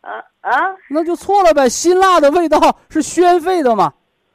[0.00, 1.68] 啊啊，那就错了呗。
[1.68, 2.58] 辛辣的味道
[2.90, 3.92] 是宣肺的嘛，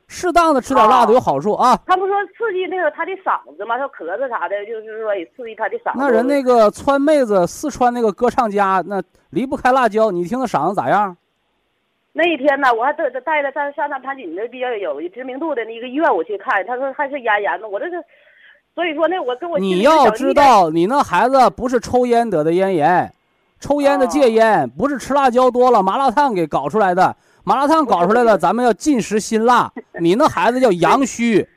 [0.08, 1.78] 适当的吃点辣的有好处啊。
[1.86, 3.78] 他不说刺激那个他的嗓子吗？
[3.78, 5.98] 他咳嗽啥的，就是说也刺激他的嗓子。
[5.98, 10.12] 那人那个川妹子，四川那个歌唱家，那离不开辣椒。
[10.12, 11.18] 你听他嗓子咋样？
[12.16, 17.68] 那一天呢，我还带带带着他上那盘锦那比较有知名度的那个医院，我去看，他说还是咽炎呢。
[17.68, 18.04] 我这是，
[18.76, 23.12] 所以说呢，我跟我你要知，道，你那孩子不是抽烟得的咽炎，
[23.60, 27.16] 抽烟的戒烟，不是吃辣椒多了麻辣烫给搞出来的。
[27.44, 29.72] 麻辣烫搞出来了，咱们要禁食辛辣。
[30.00, 31.50] 你那孩子叫阳虚，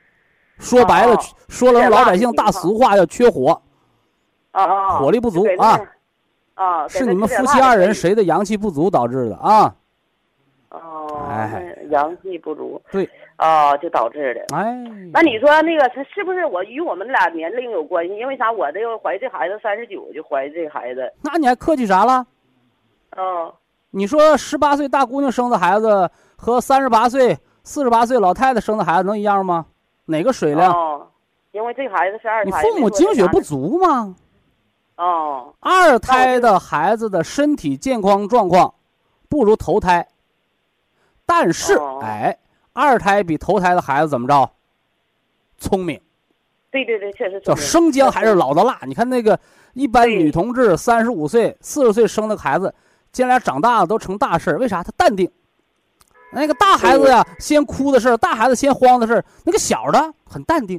[0.58, 3.60] 说白了哦，说了老百姓大俗话，叫缺火，
[4.52, 5.78] 啊啊，火力不足啊。
[6.54, 9.74] 啊，是你们夫妻二人谁的阳气不足导致的啊？
[11.46, 14.56] 哦，哎阳气不足，对，啊，就导致的。
[14.56, 14.74] 哎，
[15.12, 18.16] 那你说那个他是不是我与我们俩年龄有关系？
[18.16, 18.50] 因为啥？
[18.50, 22.26] 我这个怀这孩子三十九就怀这孩子，那你还客气啥了？
[23.16, 23.52] 嗯，
[23.90, 29.66] 你说十八岁大姑娘生的孩子和三十八岁、四十八岁老太太生的孩子能一样吗？
[30.06, 30.72] 哪个水量？
[30.72, 31.06] 哦，
[31.52, 34.14] 因为这孩子是二胎你，父母精血不足吗？
[34.96, 38.72] 哦，二胎的孩子的身体健康状况
[39.28, 40.06] 不如头胎，
[41.26, 42.38] 但是哦哎，
[42.72, 44.48] 二胎比头胎的孩子怎么着？
[45.58, 46.00] 聪明，
[46.70, 48.78] 对对对，确实叫生姜还是老的辣。
[48.86, 49.38] 你看那个
[49.74, 52.72] 一般女同志三十五岁、四十岁生的孩子，
[53.10, 54.82] 将来长大了都成大事儿为啥？
[54.82, 55.30] 他淡定。
[56.32, 60.78] 那个大孩子呀，先哭的事儿，大孩子先慌的事儿，那个小的很淡定，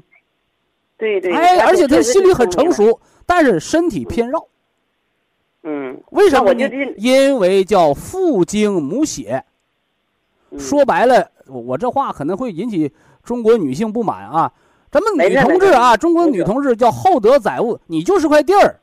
[0.98, 4.46] 对对，哎，而且他心里很成，熟，但是身体偏绕。
[5.64, 6.70] 嗯，为什么呢？
[6.98, 9.44] 因为叫父精母血。
[10.52, 12.94] 嗯说白了，我我这话可能会引起
[13.24, 14.52] 中国女性不满啊。
[14.90, 18.80] 咱们女同志啊，中国女同志叫厚德载物，你就是块地儿，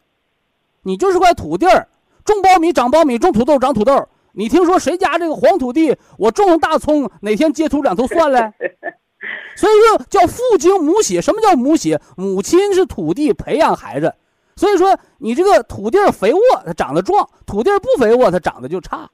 [0.83, 1.89] 你就是块土地儿，
[2.25, 4.07] 种苞米长苞米，种土豆长土豆。
[4.33, 8.53] 你听说谁家这个黄土地，我种上大葱，哪天结出两头蒜来？
[9.57, 11.23] 所以说叫父精母血。
[11.23, 12.01] 什么叫母血？
[12.17, 14.13] 母亲是土地培养孩子，
[14.57, 19.09] 所以说你这个土地肥沃，它长得壮；土地不肥沃，它长得就差。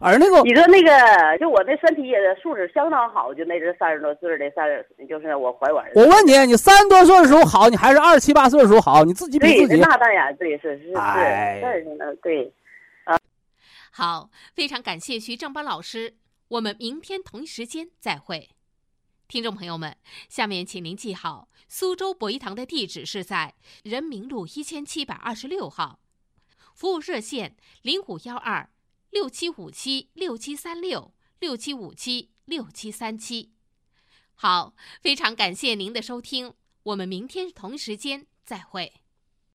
[0.00, 9.04] 而那个你说那个，就我那身体也素质相当好，就那阵三十多岁的三十，就是我怀完我问你，你三十多岁的时候好，你还是二十七八岁的时候好？
[9.04, 9.80] 你自己比，自己。
[9.80, 10.94] 那当然，对，是是是，是
[11.96, 12.52] 呢，对。
[13.90, 16.14] 好，非常感谢徐正邦老师，
[16.48, 18.50] 我们明天同一时间再会。
[19.26, 19.96] 听众朋友们，
[20.28, 25.98] 下面请您记好，苏州博一堂的地址是在人民路一千七百二十六号，
[26.74, 28.68] 服务热线零五幺二
[29.10, 33.52] 六七五七六七三六六七五七六七三七。
[34.34, 36.54] 好，非常感谢您的收听，
[36.84, 39.00] 我们明天同时间再会。